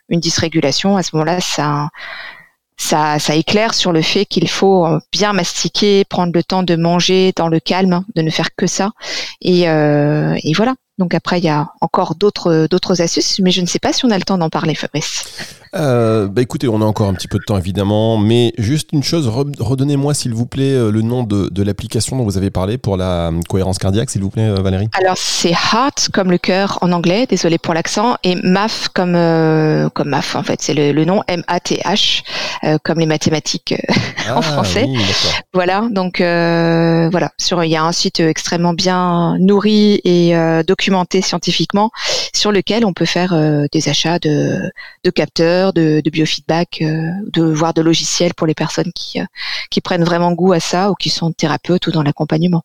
une 0.08 0.20
dysrégulation, 0.20 0.96
à 0.96 1.02
ce 1.02 1.10
moment-là, 1.14 1.40
ça 1.40 1.88
ça, 2.76 3.18
ça 3.18 3.34
éclaire 3.34 3.74
sur 3.74 3.92
le 3.92 4.02
fait 4.02 4.24
qu'il 4.24 4.48
faut 4.48 4.86
euh, 4.86 4.98
bien 5.12 5.32
mastiquer, 5.32 6.04
prendre 6.04 6.32
le 6.34 6.42
temps 6.42 6.62
de 6.62 6.76
manger 6.76 7.32
dans 7.36 7.48
le 7.48 7.60
calme, 7.60 8.04
de 8.14 8.22
ne 8.22 8.30
faire 8.30 8.54
que 8.56 8.66
ça. 8.66 8.90
Et, 9.40 9.68
euh, 9.68 10.36
et 10.42 10.52
voilà. 10.54 10.74
Donc 10.98 11.12
après, 11.12 11.38
il 11.38 11.44
y 11.44 11.48
a 11.48 11.72
encore 11.80 12.14
d'autres 12.14 12.68
d'autres 12.70 13.02
astuces, 13.02 13.40
mais 13.40 13.50
je 13.50 13.60
ne 13.60 13.66
sais 13.66 13.80
pas 13.80 13.92
si 13.92 14.04
on 14.04 14.10
a 14.10 14.16
le 14.16 14.22
temps 14.22 14.38
d'en 14.38 14.48
parler, 14.48 14.74
Fabrice. 14.74 15.24
Euh, 15.74 16.28
bah 16.28 16.40
écoutez, 16.40 16.68
on 16.68 16.80
a 16.80 16.84
encore 16.84 17.08
un 17.08 17.14
petit 17.14 17.26
peu 17.26 17.38
de 17.38 17.44
temps 17.44 17.58
évidemment, 17.58 18.16
mais 18.16 18.52
juste 18.58 18.90
une 18.92 19.02
chose, 19.02 19.26
redonnez-moi 19.26 20.14
s'il 20.14 20.32
vous 20.32 20.46
plaît 20.46 20.72
euh, 20.72 20.92
le 20.92 21.02
nom 21.02 21.24
de, 21.24 21.48
de 21.48 21.62
l'application 21.64 22.16
dont 22.16 22.22
vous 22.22 22.36
avez 22.36 22.50
parlé 22.50 22.78
pour 22.78 22.96
la 22.96 23.28
euh, 23.28 23.40
cohérence 23.48 23.78
cardiaque, 23.78 24.08
s'il 24.08 24.22
vous 24.22 24.30
plaît, 24.30 24.48
Valérie. 24.60 24.88
Alors 24.92 25.18
c'est 25.18 25.50
Heart 25.50 26.10
comme 26.12 26.30
le 26.30 26.38
cœur 26.38 26.78
en 26.80 26.92
anglais, 26.92 27.26
désolé 27.28 27.58
pour 27.58 27.74
l'accent, 27.74 28.16
et 28.22 28.36
MAF 28.36 28.88
comme 28.94 29.16
euh, 29.16 29.88
comme 29.88 30.10
MAF 30.10 30.36
en 30.36 30.44
fait, 30.44 30.62
c'est 30.62 30.74
le, 30.74 30.92
le, 30.92 31.04
nom 31.04 31.22
M 31.26 31.42
A 31.48 31.58
T 31.58 31.80
H 31.84 32.22
euh, 32.62 32.78
comme 32.84 33.00
les 33.00 33.06
mathématiques 33.06 33.74
en 34.30 34.36
ah, 34.36 34.42
français. 34.42 34.84
Oui, 34.86 35.04
voilà, 35.52 35.88
donc 35.90 36.18
voilà, 36.20 37.32
sur 37.38 37.64
il 37.64 37.70
y 37.70 37.76
a 37.76 37.82
un 37.82 37.92
site 37.92 38.20
extrêmement 38.20 38.74
bien 38.74 39.36
nourri 39.40 40.00
et 40.04 40.34
documenté 40.64 40.83
scientifiquement 41.22 41.90
sur 42.34 42.52
lequel 42.52 42.84
on 42.84 42.92
peut 42.92 43.04
faire 43.04 43.34
des 43.72 43.88
achats 43.88 44.18
de, 44.18 44.70
capteurs 45.14 45.72
de, 45.72 46.02
biofeedback, 46.10 46.82
euh, 46.82 47.10
de 47.32 47.42
voir 47.42 47.74
de 47.74 47.82
logiciels 47.82 48.34
pour 48.34 48.46
les 48.46 48.54
personnes 48.54 48.92
euh, 49.16 49.24
qui 49.70 49.80
prennent 49.80 50.04
vraiment 50.04 50.32
goût 50.32 50.52
à 50.52 50.60
ça 50.60 50.90
ou 50.90 50.94
qui 50.94 51.10
sont 51.10 51.32
thérapeutes 51.32 51.86
ou 51.86 51.90
dans 51.90 52.02
l'accompagnement. 52.02 52.62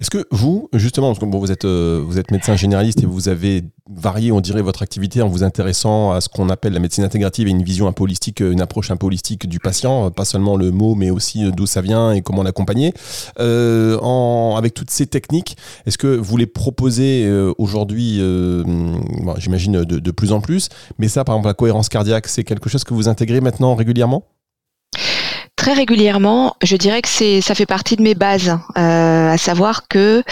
Est-ce 0.00 0.10
que 0.10 0.26
vous, 0.30 0.68
justement, 0.72 1.08
parce 1.08 1.18
que 1.18 1.24
bon, 1.24 1.38
vous 1.38 1.50
êtes 1.52 1.64
euh, 1.64 2.02
vous 2.04 2.18
êtes 2.18 2.30
médecin 2.30 2.56
généraliste 2.56 3.02
et 3.02 3.06
vous 3.06 3.28
avez 3.28 3.64
varié, 3.90 4.32
on 4.32 4.40
dirait, 4.40 4.62
votre 4.62 4.82
activité 4.82 5.22
en 5.22 5.28
vous 5.28 5.42
intéressant 5.42 6.12
à 6.12 6.20
ce 6.20 6.28
qu'on 6.28 6.48
appelle 6.50 6.72
la 6.72 6.80
médecine 6.80 7.04
intégrative 7.04 7.48
et 7.48 7.50
une 7.50 7.62
vision 7.62 7.88
un 7.88 7.94
holistique, 7.98 8.40
une 8.40 8.60
approche 8.60 8.90
un 8.90 8.98
holistique 9.00 9.48
du 9.48 9.58
patient, 9.58 10.10
pas 10.10 10.24
seulement 10.24 10.56
le 10.56 10.70
mot, 10.70 10.94
mais 10.94 11.10
aussi 11.10 11.50
d'où 11.52 11.66
ça 11.66 11.80
vient 11.80 12.12
et 12.12 12.22
comment 12.22 12.42
l'accompagner. 12.42 12.92
Euh, 13.40 13.98
avec 14.56 14.74
toutes 14.74 14.90
ces 14.90 15.06
techniques, 15.06 15.56
est-ce 15.86 15.98
que 15.98 16.06
vous 16.06 16.36
les 16.36 16.46
proposez 16.46 17.24
euh, 17.26 17.52
aujourd'hui, 17.58 18.18
bon, 18.18 19.34
j'imagine 19.38 19.84
de, 19.84 19.98
de 19.98 20.10
plus 20.10 20.32
en 20.32 20.40
plus, 20.40 20.68
mais 20.98 21.08
ça, 21.08 21.24
par 21.24 21.34
exemple, 21.34 21.48
la 21.48 21.54
cohérence 21.54 21.88
cardiaque, 21.88 22.28
c'est 22.28 22.44
quelque 22.44 22.68
chose 22.68 22.84
que 22.84 22.94
vous 22.94 23.08
intégrez 23.08 23.40
maintenant 23.40 23.74
régulièrement? 23.74 24.24
Très 25.68 25.76
régulièrement, 25.76 26.56
je 26.62 26.76
dirais 26.76 27.02
que 27.02 27.10
c'est 27.10 27.42
ça 27.42 27.54
fait 27.54 27.66
partie 27.66 27.96
de 27.96 28.00
mes 28.00 28.14
bases, 28.14 28.58
euh, 28.78 29.30
à 29.30 29.36
savoir 29.36 29.86
que 29.86 30.22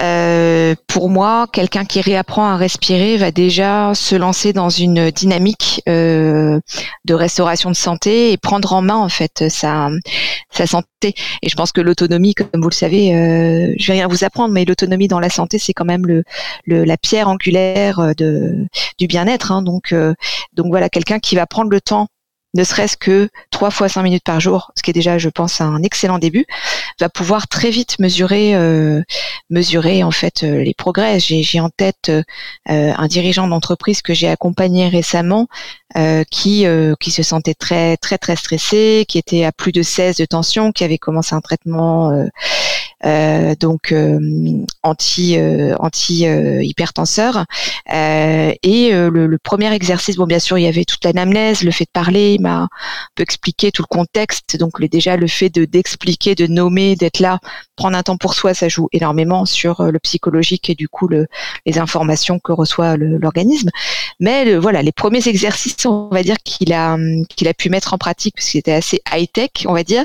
euh, 0.00 0.74
pour 0.88 1.08
moi, 1.08 1.46
quelqu'un 1.52 1.84
qui 1.84 2.00
réapprend 2.00 2.50
à 2.50 2.56
respirer 2.56 3.16
va 3.16 3.30
déjà 3.30 3.94
se 3.94 4.16
lancer 4.16 4.52
dans 4.52 4.68
une 4.68 5.12
dynamique 5.12 5.80
euh, 5.88 6.58
de 7.04 7.14
restauration 7.14 7.70
de 7.70 7.76
santé 7.76 8.32
et 8.32 8.36
prendre 8.36 8.72
en 8.72 8.82
main 8.82 8.96
en 8.96 9.08
fait 9.08 9.48
sa 9.48 9.90
sa 10.50 10.66
santé. 10.66 11.14
Et 11.42 11.48
je 11.48 11.54
pense 11.54 11.70
que 11.70 11.80
l'autonomie, 11.80 12.34
comme 12.34 12.48
vous 12.60 12.68
le 12.68 12.74
savez, 12.74 13.10
je 13.78 13.86
vais 13.86 13.92
rien 13.92 14.08
vous 14.08 14.24
apprendre, 14.24 14.52
mais 14.52 14.64
l'autonomie 14.64 15.06
dans 15.06 15.20
la 15.20 15.30
santé, 15.30 15.60
c'est 15.60 15.72
quand 15.72 15.84
même 15.84 16.04
le, 16.04 16.24
la 16.66 16.96
pierre 16.96 17.28
angulaire 17.28 18.16
de 18.16 18.66
du 18.98 19.06
bien-être. 19.06 19.52
Hein. 19.52 19.62
donc 19.62 19.94
donc 20.52 20.66
voilà, 20.66 20.88
quelqu'un 20.88 21.20
qui 21.20 21.36
va 21.36 21.46
prendre 21.46 21.70
le 21.70 21.80
temps 21.80 22.08
ne 22.54 22.64
serait-ce 22.64 22.96
que 22.96 23.28
trois 23.50 23.70
fois 23.70 23.88
cinq 23.88 24.02
minutes 24.02 24.24
par 24.24 24.40
jour, 24.40 24.72
ce 24.76 24.82
qui 24.82 24.90
est 24.90 24.94
déjà, 24.94 25.18
je 25.18 25.28
pense, 25.28 25.60
un 25.60 25.82
excellent 25.82 26.18
début, 26.18 26.46
va 26.98 27.08
pouvoir 27.08 27.48
très 27.48 27.70
vite 27.70 27.98
mesurer, 27.98 28.54
euh, 28.54 29.02
mesurer 29.50 30.02
en 30.02 30.10
fait 30.10 30.42
euh, 30.42 30.62
les 30.62 30.74
progrès. 30.74 31.18
J'ai 31.20 31.60
en 31.60 31.70
tête 31.70 32.10
euh, 32.10 32.22
un 32.66 33.06
dirigeant 33.06 33.46
d'entreprise 33.46 34.02
que 34.02 34.14
j'ai 34.14 34.28
accompagné 34.28 34.88
récemment, 34.88 35.48
qui 36.30 36.64
qui 37.00 37.10
se 37.10 37.22
sentait 37.24 37.54
très 37.54 37.96
très 37.96 38.16
très 38.16 38.36
stressé, 38.36 39.04
qui 39.08 39.18
était 39.18 39.44
à 39.44 39.50
plus 39.50 39.72
de 39.72 39.82
16 39.82 40.16
de 40.16 40.24
tension, 40.24 40.70
qui 40.70 40.84
avait 40.84 40.98
commencé 40.98 41.34
un 41.34 41.40
traitement 41.40 42.12
donc 43.02 43.94
anti 44.82 45.38
anti 45.78 46.24
hypertenseur 46.24 47.44
et 47.88 48.90
le, 48.92 49.26
le, 49.26 49.38
premier 49.38 49.72
exercice 49.72 50.16
bon 50.16 50.26
bien 50.26 50.38
sûr 50.38 50.58
il 50.58 50.64
y 50.64 50.68
avait 50.68 50.84
toute 50.84 51.04
l'anamnèse 51.04 51.62
le 51.62 51.70
fait 51.70 51.84
de 51.84 51.90
parler 51.92 52.34
il 52.34 52.42
m'a 52.42 52.62
un 52.62 52.68
peu 53.14 53.22
expliqué 53.22 53.70
tout 53.72 53.82
le 53.82 53.86
contexte. 53.86 54.56
Donc 54.56 54.80
déjà 54.84 55.16
le 55.16 55.26
fait 55.26 55.50
de 55.50 55.64
d'expliquer, 55.64 56.34
de 56.34 56.46
nommer, 56.46 56.96
d'être 56.96 57.20
là, 57.20 57.38
prendre 57.76 57.96
un 57.96 58.02
temps 58.02 58.16
pour 58.16 58.34
soi, 58.34 58.54
ça 58.54 58.68
joue 58.68 58.88
énormément 58.92 59.44
sur 59.44 59.80
euh, 59.80 59.90
le 59.90 59.98
psychologique 59.98 60.70
et 60.70 60.74
du 60.74 60.88
coup 60.88 61.08
le, 61.08 61.26
les 61.66 61.78
informations 61.78 62.38
que 62.38 62.52
reçoit 62.52 62.96
l'organisme. 62.96 63.70
Mais 64.18 64.56
voilà, 64.56 64.82
les 64.82 64.92
premiers 64.92 65.26
exercices, 65.28 65.86
on 65.86 66.08
va 66.10 66.22
dire 66.22 66.36
qu'il 66.44 66.72
a 66.72 66.96
qu'il 67.28 67.48
a 67.48 67.54
pu 67.54 67.70
mettre 67.70 67.94
en 67.94 67.98
pratique 67.98 68.36
parce 68.36 68.48
qu'il 68.50 68.60
était 68.60 68.72
assez 68.72 69.00
high 69.12 69.30
tech, 69.32 69.50
on 69.66 69.72
va 69.72 69.84
dire. 69.84 70.04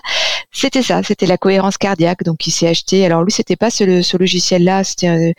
C'était 0.52 0.84
ça, 0.84 1.04
c'était 1.04 1.26
la 1.26 1.38
cohérence 1.38 1.78
cardiaque. 1.78 2.24
Donc 2.24 2.48
il 2.48 2.52
s'est 2.52 2.68
Alors 2.94 3.24
lui, 3.24 3.32
c'était 3.32 3.56
pas 3.56 3.70
ce, 3.70 4.18
logiciel-là, 4.18 4.84
c'était 4.84 5.08
un, 5.08 5.32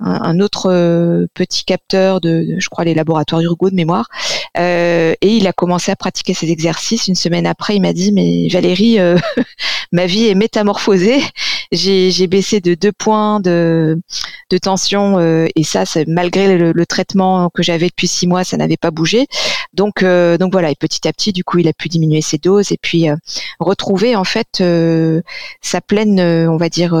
un, 0.00 0.40
autre 0.40 0.70
euh, 0.70 1.26
petit 1.34 1.64
capteur 1.64 2.20
de, 2.20 2.56
je 2.58 2.68
crois, 2.68 2.84
les 2.84 2.94
laboratoires 2.94 3.40
Urgo 3.40 3.70
de 3.70 3.74
mémoire. 3.74 4.08
Euh, 4.56 5.14
et 5.20 5.28
il 5.28 5.46
a 5.46 5.52
commencé 5.52 5.90
à 5.90 5.96
pratiquer 5.96 6.34
ses 6.34 6.50
exercices. 6.50 7.08
Une 7.08 7.14
semaine 7.14 7.46
après, 7.46 7.76
il 7.76 7.82
m'a 7.82 7.92
dit, 7.92 8.12
mais 8.12 8.48
Valérie, 8.48 8.98
euh, 8.98 9.16
ma 9.92 10.06
vie 10.06 10.26
est 10.26 10.34
métamorphosée. 10.34 11.20
J'ai 11.72 12.26
baissé 12.26 12.60
de 12.60 12.74
deux 12.74 12.92
points 12.92 13.40
de, 13.40 14.00
de 14.50 14.58
tension 14.58 15.18
euh, 15.18 15.46
et 15.54 15.64
ça, 15.64 15.84
malgré 16.06 16.56
le, 16.56 16.86
traitement 16.86 17.50
que 17.52 17.62
j'avais 17.62 17.88
depuis 17.88 18.08
six 18.08 18.26
mois, 18.26 18.44
ça 18.44 18.56
n'avait 18.56 18.76
pas 18.76 18.90
bougé. 18.90 19.26
Donc, 19.74 20.02
euh, 20.02 20.38
donc 20.38 20.52
voilà. 20.52 20.70
Et 20.70 20.74
petit 20.74 21.06
à 21.06 21.12
petit, 21.12 21.32
du 21.32 21.44
coup, 21.44 21.58
il 21.58 21.68
a 21.68 21.72
pu 21.72 21.88
diminuer 21.88 22.22
ses 22.22 22.38
doses 22.38 22.72
et 22.72 22.78
puis 22.80 23.06
retrouver 23.60 24.16
en 24.16 24.24
fait 24.24 24.62
sa 25.60 25.80
pleine, 25.80 26.20
on 26.20 26.56
va 26.56 26.68
dire, 26.68 26.96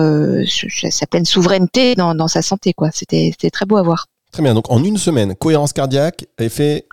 sa 0.90 1.06
pleine 1.06 1.24
souveraineté 1.24 1.94
dans, 1.94 2.14
dans 2.14 2.28
sa 2.28 2.42
santé. 2.42 2.72
Quoi. 2.72 2.90
C'était 2.92 3.32
très 3.50 3.66
beau 3.66 3.76
à 3.76 3.82
voir. 3.82 4.06
Très 4.32 4.42
bien. 4.42 4.54
Donc 4.54 4.70
en 4.70 4.84
une 4.84 4.98
semaine, 4.98 5.34
cohérence 5.34 5.72
cardiaque, 5.72 6.26
effet 6.38 6.86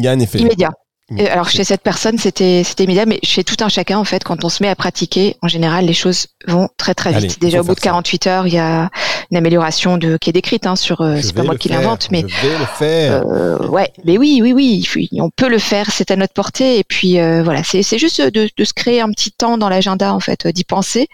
il 0.00 0.04
y 0.04 0.08
a 0.08 0.12
un 0.12 0.18
effet. 0.18 0.38
Immédiat. 0.38 0.72
Alors 1.18 1.48
chez 1.48 1.64
cette 1.64 1.82
personne, 1.82 2.18
c'était 2.18 2.62
c'était 2.64 2.84
immédiat, 2.84 3.06
mais 3.06 3.18
chez 3.22 3.42
tout 3.42 3.56
un 3.60 3.68
chacun, 3.68 3.98
en 3.98 4.04
fait, 4.04 4.22
quand 4.22 4.44
on 4.44 4.48
se 4.48 4.62
met 4.62 4.68
à 4.68 4.76
pratiquer, 4.76 5.36
en 5.42 5.48
général, 5.48 5.86
les 5.86 5.92
choses 5.92 6.28
vont 6.46 6.68
très 6.76 6.94
très 6.94 7.12
vite. 7.12 7.40
Déjà 7.40 7.60
au 7.60 7.64
bout 7.64 7.74
de 7.74 7.80
48 7.80 8.26
heures, 8.26 8.46
il 8.46 8.54
y 8.54 8.58
a 8.58 8.90
une 9.30 9.36
amélioration 9.36 9.96
de 9.96 10.16
qui 10.16 10.30
est 10.30 10.32
décrite 10.32 10.66
hein, 10.66 10.76
sur. 10.76 11.00
Euh, 11.00 11.18
c'est 11.20 11.34
pas 11.34 11.42
moi 11.42 11.56
qui 11.56 11.68
l'invente, 11.68 12.08
mais. 12.10 12.24
Je 12.26 12.46
vais 12.46 12.58
le 12.58 12.64
faire. 12.64 13.22
Euh, 13.26 13.58
ouais, 13.68 13.92
mais 14.04 14.18
oui, 14.18 14.40
oui, 14.42 14.52
oui, 14.52 15.08
on 15.20 15.30
peut 15.30 15.48
le 15.48 15.58
faire, 15.58 15.90
c'est 15.90 16.10
à 16.10 16.16
notre 16.16 16.32
portée. 16.32 16.78
Et 16.78 16.84
puis 16.84 17.18
euh, 17.18 17.42
voilà, 17.42 17.64
c'est 17.64 17.82
c'est 17.82 17.98
juste 17.98 18.20
de, 18.20 18.48
de, 18.56 18.64
se 18.64 18.72
créer 18.72 19.00
un 19.00 19.10
petit 19.10 19.32
temps 19.32 19.58
dans 19.58 19.68
l'agenda, 19.68 20.14
en 20.14 20.20
fait, 20.20 20.46
d'y 20.46 20.64
penser, 20.64 21.08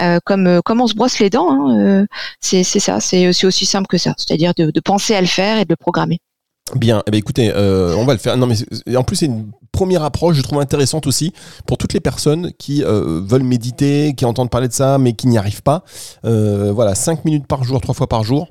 euh, 0.00 0.18
comme 0.24 0.62
comme 0.64 0.80
on 0.80 0.86
se 0.86 0.94
brosse 0.94 1.18
les 1.18 1.30
dents. 1.30 1.48
Hein, 1.50 2.06
c'est 2.40 2.62
c'est 2.64 2.80
ça, 2.80 3.00
c'est 3.00 3.28
aussi 3.44 3.66
simple 3.66 3.86
que 3.86 3.98
ça, 3.98 4.14
c'est-à-dire 4.16 4.54
de, 4.54 4.70
de 4.70 4.80
penser 4.80 5.14
à 5.14 5.20
le 5.20 5.26
faire 5.26 5.58
et 5.58 5.64
de 5.64 5.70
le 5.70 5.76
programmer. 5.76 6.20
Bien, 6.76 7.02
eh 7.06 7.10
bien 7.10 7.18
écoutez, 7.18 7.52
euh, 7.54 7.94
on 7.96 8.04
va 8.04 8.12
le 8.12 8.18
faire. 8.18 8.36
Non, 8.36 8.46
mais 8.46 8.56
en 8.96 9.04
plus 9.04 9.16
c'est 9.16 9.26
une 9.26 9.50
première 9.72 10.04
approche, 10.04 10.36
je 10.36 10.42
trouve 10.42 10.60
intéressante 10.60 11.06
aussi 11.06 11.32
pour 11.66 11.78
toutes 11.78 11.92
les 11.92 12.00
personnes 12.00 12.52
qui 12.58 12.84
euh, 12.84 13.20
veulent 13.24 13.42
méditer, 13.42 14.14
qui 14.14 14.24
entendent 14.24 14.50
parler 14.50 14.68
de 14.68 14.72
ça, 14.72 14.98
mais 14.98 15.12
qui 15.14 15.26
n'y 15.26 15.38
arrivent 15.38 15.62
pas. 15.62 15.84
Euh, 16.24 16.72
voilà, 16.72 16.94
5 16.94 17.24
minutes 17.24 17.46
par 17.46 17.64
jour, 17.64 17.80
3 17.80 17.94
fois 17.94 18.06
par 18.06 18.24
jour. 18.24 18.48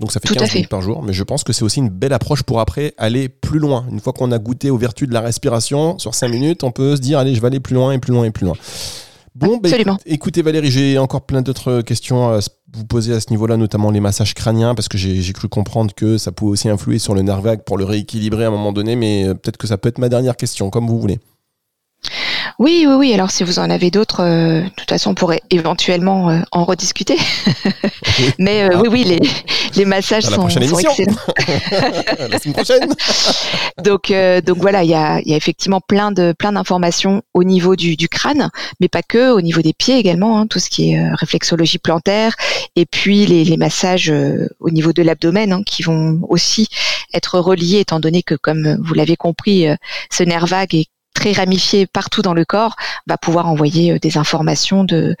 Donc 0.00 0.10
ça 0.10 0.18
fait 0.18 0.34
15 0.34 0.54
minutes 0.54 0.68
par 0.68 0.82
jour, 0.82 1.02
mais 1.02 1.12
je 1.12 1.22
pense 1.22 1.44
que 1.44 1.52
c'est 1.52 1.64
aussi 1.64 1.78
une 1.78 1.88
belle 1.88 2.12
approche 2.12 2.42
pour 2.42 2.58
après 2.58 2.94
aller 2.98 3.28
plus 3.28 3.60
loin. 3.60 3.86
Une 3.90 4.00
fois 4.00 4.12
qu'on 4.12 4.32
a 4.32 4.38
goûté 4.38 4.70
aux 4.70 4.76
vertus 4.76 5.08
de 5.08 5.14
la 5.14 5.20
respiration, 5.20 5.98
sur 5.98 6.14
5 6.14 6.28
minutes, 6.28 6.64
on 6.64 6.72
peut 6.72 6.96
se 6.96 7.00
dire 7.00 7.18
allez, 7.18 7.34
je 7.34 7.40
vais 7.40 7.46
aller 7.46 7.60
plus 7.60 7.74
loin 7.74 7.92
et 7.92 7.98
plus 7.98 8.12
loin 8.12 8.24
et 8.24 8.30
plus 8.30 8.44
loin. 8.44 8.56
Bon, 9.36 9.56
bah, 9.56 9.68
écoutez 10.06 10.42
Valérie, 10.42 10.70
j'ai 10.70 10.96
encore 10.96 11.22
plein 11.22 11.42
d'autres 11.42 11.80
questions 11.82 12.28
à 12.28 12.40
vous 12.74 12.84
poser 12.84 13.14
à 13.14 13.20
ce 13.20 13.30
niveau-là, 13.30 13.56
notamment 13.56 13.90
les 13.90 14.00
massages 14.00 14.34
crâniens, 14.34 14.74
parce 14.74 14.88
que 14.88 14.98
j'ai 14.98 15.32
cru 15.32 15.48
comprendre 15.48 15.94
que 15.94 16.18
ça 16.18 16.32
pouvait 16.32 16.52
aussi 16.52 16.68
influer 16.68 16.98
sur 16.98 17.14
le 17.14 17.22
nerf 17.22 17.40
vague 17.40 17.62
pour 17.62 17.78
le 17.78 17.84
rééquilibrer 17.84 18.44
à 18.44 18.48
un 18.48 18.50
moment 18.50 18.72
donné, 18.72 18.96
mais 18.96 19.24
euh, 19.24 19.34
peut-être 19.34 19.56
que 19.56 19.66
ça 19.66 19.78
peut 19.78 19.88
être 19.88 19.98
ma 19.98 20.08
dernière 20.08 20.36
question, 20.36 20.70
comme 20.70 20.86
vous 20.86 20.98
voulez. 21.00 21.18
Oui, 22.58 22.84
oui, 22.86 22.94
oui. 22.94 23.14
Alors, 23.14 23.30
si 23.30 23.42
vous 23.42 23.58
en 23.58 23.68
avez 23.68 23.90
d'autres, 23.90 24.22
euh, 24.22 24.62
de 24.62 24.68
toute 24.76 24.88
façon, 24.88 25.10
on 25.10 25.14
pourrait 25.14 25.42
éventuellement 25.50 26.30
euh, 26.30 26.40
en 26.52 26.64
rediscuter. 26.64 27.16
Mais 28.38 28.62
euh, 28.62 28.78
oui, 28.80 28.88
oui, 28.90 29.04
les, 29.04 29.20
les 29.74 29.84
massages 29.84 30.24
sont, 30.24 30.48
sont, 30.48 30.60
excellents. 30.60 31.14
la 32.30 32.38
semaine 32.38 32.54
prochaine. 32.54 32.94
donc, 33.84 34.12
donc 34.46 34.58
voilà, 34.58 34.84
il 34.84 34.90
y 34.90 34.94
a, 34.94 35.20
y 35.24 35.32
a, 35.32 35.36
effectivement 35.36 35.80
plein 35.80 36.12
de 36.12 36.32
plein 36.38 36.52
d'informations 36.52 37.22
au 37.34 37.42
niveau 37.42 37.74
du, 37.74 37.96
du, 37.96 38.08
crâne, 38.08 38.50
mais 38.80 38.88
pas 38.88 39.02
que, 39.02 39.32
au 39.32 39.40
niveau 39.40 39.60
des 39.60 39.72
pieds 39.72 39.98
également, 39.98 40.38
hein, 40.38 40.46
tout 40.46 40.60
ce 40.60 40.70
qui 40.70 40.92
est 40.92 41.08
réflexologie 41.14 41.78
plantaire, 41.78 42.36
et 42.76 42.86
puis 42.86 43.26
les, 43.26 43.44
les 43.44 43.56
massages 43.56 44.12
au 44.60 44.70
niveau 44.70 44.92
de 44.92 45.02
l'abdomen, 45.02 45.52
hein, 45.52 45.62
qui 45.64 45.82
vont 45.82 46.20
aussi 46.28 46.68
être 47.12 47.38
reliés, 47.40 47.80
étant 47.80 48.00
donné 48.00 48.22
que, 48.22 48.34
comme 48.34 48.78
vous 48.80 48.94
l'avez 48.94 49.16
compris, 49.16 49.66
ce 50.10 50.22
nerf 50.22 50.46
vague 50.46 50.74
est 50.74 50.88
très 51.14 51.32
ramifié 51.32 51.86
partout 51.86 52.22
dans 52.22 52.34
le 52.34 52.44
corps, 52.44 52.76
va 53.06 53.16
pouvoir 53.16 53.48
envoyer 53.48 53.92
euh, 53.92 53.98
des 53.98 54.18
informations 54.18 54.84
de, 54.84 55.16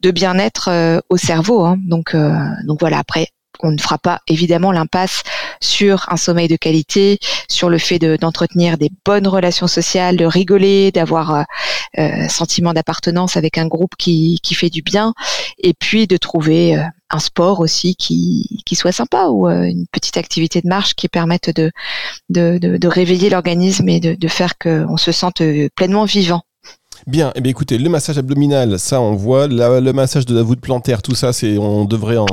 de 0.00 0.10
bien-être 0.10 0.68
euh, 0.68 1.00
au 1.10 1.16
cerveau. 1.16 1.64
Hein. 1.64 1.76
Donc, 1.84 2.14
euh, 2.14 2.34
donc 2.66 2.80
voilà, 2.80 2.98
après, 2.98 3.28
on 3.62 3.70
ne 3.70 3.78
fera 3.78 3.98
pas 3.98 4.20
évidemment 4.28 4.72
l'impasse 4.72 5.22
sur 5.60 6.06
un 6.10 6.16
sommeil 6.16 6.48
de 6.48 6.56
qualité, 6.56 7.18
sur 7.48 7.68
le 7.68 7.78
fait 7.78 7.98
d'entretenir 7.98 8.78
des 8.78 8.90
bonnes 9.04 9.28
relations 9.28 9.66
sociales, 9.66 10.16
de 10.16 10.24
rigoler, 10.24 10.90
d'avoir 10.92 11.44
un 11.96 12.28
sentiment 12.28 12.72
d'appartenance 12.72 13.36
avec 13.36 13.58
un 13.58 13.66
groupe 13.66 13.94
qui, 13.98 14.38
qui 14.42 14.54
fait 14.54 14.70
du 14.70 14.82
bien, 14.82 15.14
et 15.58 15.74
puis 15.74 16.06
de 16.06 16.16
trouver 16.16 16.82
un 17.12 17.18
sport 17.18 17.60
aussi 17.60 17.94
qui, 17.94 18.62
qui 18.64 18.74
soit 18.74 18.92
sympa 18.92 19.26
ou 19.28 19.48
euh, 19.48 19.64
une 19.64 19.86
petite 19.92 20.16
activité 20.16 20.60
de 20.60 20.68
marche 20.68 20.94
qui 20.94 21.08
permette 21.08 21.50
de, 21.54 21.70
de, 22.30 22.88
réveiller 22.88 23.30
l'organisme 23.30 23.88
et 23.88 24.00
de, 24.00 24.28
faire 24.28 24.58
qu'on 24.58 24.96
se 24.96 25.12
sente 25.12 25.42
euh, 25.42 25.68
pleinement 25.76 26.04
vivant. 26.04 26.42
Bien, 27.06 27.32
eh 27.34 27.40
bien 27.40 27.50
écoutez, 27.50 27.78
le 27.78 27.88
massage 27.90 28.18
abdominal, 28.18 28.78
ça 28.78 29.00
on 29.00 29.14
voit, 29.14 29.48
le 29.48 29.92
massage 29.92 30.24
de 30.24 30.34
la 30.34 30.42
voûte 30.42 30.60
plantaire, 30.60 31.02
tout 31.02 31.14
ça, 31.14 31.32
c'est 31.32 31.58
on 31.58 31.84
devrait 31.84 32.16
en 32.16 32.26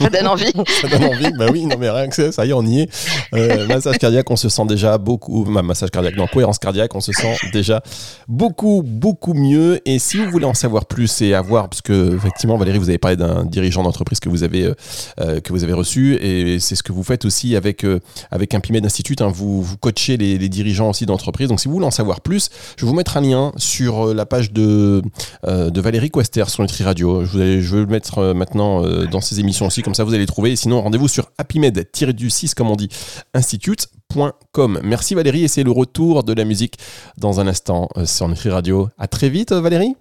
ça 0.00 0.10
donne 0.10 0.26
envie. 0.26 0.52
ça 0.80 0.88
donne 0.88 1.04
envie. 1.04 1.32
Bah 1.38 1.46
oui, 1.50 1.66
non 1.66 1.76
mais 1.78 1.90
rien 1.90 2.08
que 2.08 2.14
ça, 2.14 2.32
ça 2.32 2.46
y 2.46 2.50
est, 2.50 2.52
on 2.52 2.64
y 2.64 2.80
est. 2.80 2.88
Euh, 3.34 3.66
massage 3.66 3.98
cardiaque, 3.98 4.30
on 4.30 4.36
se 4.36 4.48
sent 4.48 4.66
déjà 4.66 4.98
beaucoup. 4.98 5.44
massage 5.44 5.90
cardiaque, 5.90 6.16
non, 6.16 6.26
cohérence 6.26 6.58
cardiaque, 6.58 6.94
on 6.94 7.00
se 7.00 7.12
sent 7.12 7.36
déjà 7.52 7.82
beaucoup, 8.26 8.82
beaucoup 8.84 9.34
mieux. 9.34 9.80
Et 9.86 9.98
si 9.98 10.18
vous 10.18 10.30
voulez 10.30 10.44
en 10.46 10.54
savoir 10.54 10.86
plus 10.86 11.22
et 11.22 11.34
avoir, 11.34 11.68
parce 11.68 11.82
que 11.82 12.16
effectivement, 12.16 12.56
Valérie, 12.56 12.78
vous 12.78 12.88
avez 12.88 12.98
parlé 12.98 13.16
d'un 13.16 13.44
dirigeant 13.44 13.82
d'entreprise 13.82 14.20
que 14.20 14.28
vous 14.28 14.42
avez 14.42 14.64
euh, 14.64 14.74
euh, 15.20 15.40
que 15.40 15.52
vous 15.52 15.64
avez 15.64 15.72
reçu, 15.72 16.14
et 16.16 16.58
c'est 16.60 16.74
ce 16.74 16.82
que 16.82 16.92
vous 16.92 17.02
faites 17.02 17.24
aussi 17.24 17.56
avec 17.56 17.84
avec 18.30 18.54
un 18.54 18.60
Pimed 18.60 18.84
Institute. 18.84 19.22
Hein, 19.22 19.30
vous 19.32 19.62
vous 19.62 19.76
coachez 19.76 20.16
les, 20.16 20.48
dirigeants 20.48 20.90
aussi 20.90 21.06
d'entreprise. 21.06 21.48
Donc 21.48 21.60
si 21.60 21.68
vous 21.68 21.74
voulez 21.74 21.86
en 21.86 21.90
savoir 21.90 22.20
plus, 22.20 22.48
je 22.76 22.84
vais 22.84 22.88
vous 22.88 22.96
mettre 22.96 23.16
un 23.16 23.20
lien 23.20 23.52
sur 23.56 24.14
la 24.14 24.26
page 24.26 24.52
de 24.52 25.02
de 25.46 25.80
Valérie 25.80 26.10
Quester 26.10 26.44
sur 26.48 26.62
Nutri 26.62 26.84
Radio. 26.84 27.24
Je, 27.24 27.60
je 27.60 27.76
vais 27.76 27.82
le 27.82 27.86
mettre 27.86 28.32
maintenant 28.34 28.82
dans 29.06 29.20
ses 29.20 29.40
émissions 29.40 29.67
aussi, 29.68 29.82
comme 29.82 29.94
ça 29.94 30.04
vous 30.04 30.14
allez 30.14 30.26
trouver. 30.26 30.56
sinon, 30.56 30.82
rendez-vous 30.82 31.08
sur 31.08 31.30
happymed-du6, 31.38 32.54
comme 32.54 32.70
on 32.70 32.76
dit, 32.76 32.88
institute.com. 33.34 34.80
Merci 34.82 35.14
Valérie, 35.14 35.44
et 35.44 35.48
c'est 35.48 35.62
le 35.62 35.70
retour 35.70 36.24
de 36.24 36.32
la 36.32 36.44
musique 36.44 36.78
dans 37.16 37.40
un 37.40 37.46
instant 37.46 37.88
euh, 37.96 38.04
sur 38.04 38.28
Nutri 38.28 38.50
Radio. 38.50 38.88
À 38.98 39.06
très 39.06 39.28
vite 39.28 39.52
Valérie. 39.52 39.94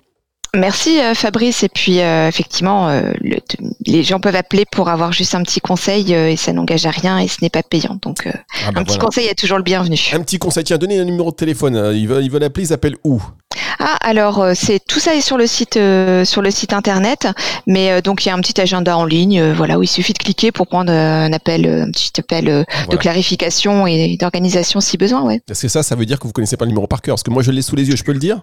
Merci 0.55 0.99
euh, 0.99 1.13
Fabrice. 1.13 1.63
Et 1.63 1.69
puis 1.69 1.99
euh, 1.99 2.27
effectivement, 2.27 2.89
les 3.85 4.03
gens 4.03 4.19
peuvent 4.19 4.35
appeler 4.35 4.65
pour 4.71 4.89
avoir 4.89 5.11
juste 5.11 5.35
un 5.35 5.43
petit 5.43 5.61
conseil 5.61 6.13
et 6.13 6.37
ça 6.37 6.53
n'engage 6.53 6.85
à 6.85 6.91
rien 6.91 7.19
et 7.19 7.27
ce 7.27 7.37
n'est 7.41 7.49
pas 7.49 7.63
payant. 7.63 7.97
Donc 8.01 8.27
ah 8.27 8.71
bah 8.71 8.81
un 8.81 8.83
petit 8.83 8.97
conseil 8.97 9.27
est 9.27 9.37
toujours 9.37 9.57
le 9.57 9.63
bienvenu. 9.63 9.99
Un 10.13 10.21
petit 10.21 10.39
conseil. 10.39 10.63
Tiens, 10.63 10.77
donnez 10.77 10.99
un 10.99 11.05
numéro 11.05 11.31
de 11.31 11.35
téléphone. 11.35 11.91
Ils 11.95 12.07
veulent, 12.07 12.23
ils 12.23 12.31
veulent 12.31 12.43
appeler, 12.43 12.67
ils 12.67 12.73
appellent 12.73 12.97
où? 13.03 13.21
Ah 13.79 13.97
alors 14.01 14.39
euh, 14.39 14.53
c'est 14.55 14.79
tout 14.79 14.99
ça 14.99 15.15
est 15.15 15.21
sur 15.21 15.37
le 15.37 15.45
site 15.45 15.77
euh, 15.77 16.25
sur 16.25 16.41
le 16.41 16.49
site 16.49 16.73
internet, 16.73 17.27
mais 17.67 17.91
euh, 17.91 18.01
donc 18.01 18.25
il 18.25 18.29
y 18.29 18.31
a 18.31 18.35
un 18.35 18.41
petit 18.41 18.59
agenda 18.59 18.97
en 18.97 19.05
ligne, 19.05 19.51
voilà 19.51 19.77
où 19.77 19.83
il 19.83 19.87
suffit 19.87 20.13
de 20.13 20.17
cliquer 20.17 20.51
pour 20.51 20.67
prendre 20.67 20.91
un 20.91 21.31
appel, 21.31 21.67
un 21.67 21.91
petit 21.91 22.11
appel 22.19 22.65
de 22.89 22.97
clarification 22.97 23.85
et 23.85 24.17
d'organisation 24.17 24.79
si 24.79 24.97
besoin, 24.97 25.23
ouais. 25.23 25.41
Parce 25.45 25.61
que 25.61 25.67
ça, 25.67 25.83
ça 25.83 25.95
veut 25.95 26.05
dire 26.05 26.19
que 26.19 26.25
vous 26.25 26.33
connaissez 26.33 26.57
pas 26.57 26.65
le 26.65 26.69
numéro 26.69 26.87
par 26.87 27.01
cœur, 27.01 27.15
parce 27.15 27.23
que 27.23 27.31
moi 27.31 27.43
je 27.43 27.51
l'ai 27.51 27.61
sous 27.61 27.75
les 27.75 27.87
yeux, 27.87 27.95
je 27.95 28.03
peux 28.03 28.13
le 28.13 28.19
dire? 28.19 28.41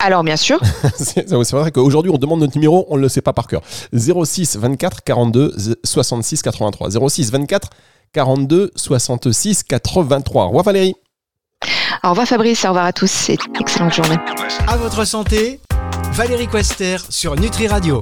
Alors 0.00 0.24
bien 0.24 0.36
sûr. 0.36 0.58
c'est 0.96 1.30
vrai 1.30 1.70
qu'aujourd'hui 1.70 2.10
on 2.12 2.18
demande 2.18 2.40
notre 2.40 2.56
numéro, 2.56 2.86
on 2.88 2.96
ne 2.96 3.02
le 3.02 3.08
sait 3.08 3.20
pas 3.20 3.32
par 3.32 3.46
cœur. 3.46 3.62
06 3.92 4.56
24 4.56 5.02
42 5.02 5.54
66 5.84 6.42
83. 6.42 7.08
06 7.08 7.30
24 7.30 7.70
42 8.12 8.70
66 8.74 9.62
83. 9.62 10.44
Roi 10.44 10.62
Valérie. 10.62 10.94
Au 12.02 12.10
revoir 12.10 12.26
Fabrice, 12.26 12.64
au 12.64 12.68
revoir 12.68 12.86
à 12.86 12.92
tous 12.92 13.28
et 13.28 13.36
excellente 13.60 13.92
journée. 13.92 14.16
À 14.66 14.78
votre 14.78 15.04
santé, 15.04 15.60
Valérie 16.12 16.48
Quester 16.48 16.96
sur 17.10 17.36
Nutri 17.36 17.68
Radio. 17.68 17.98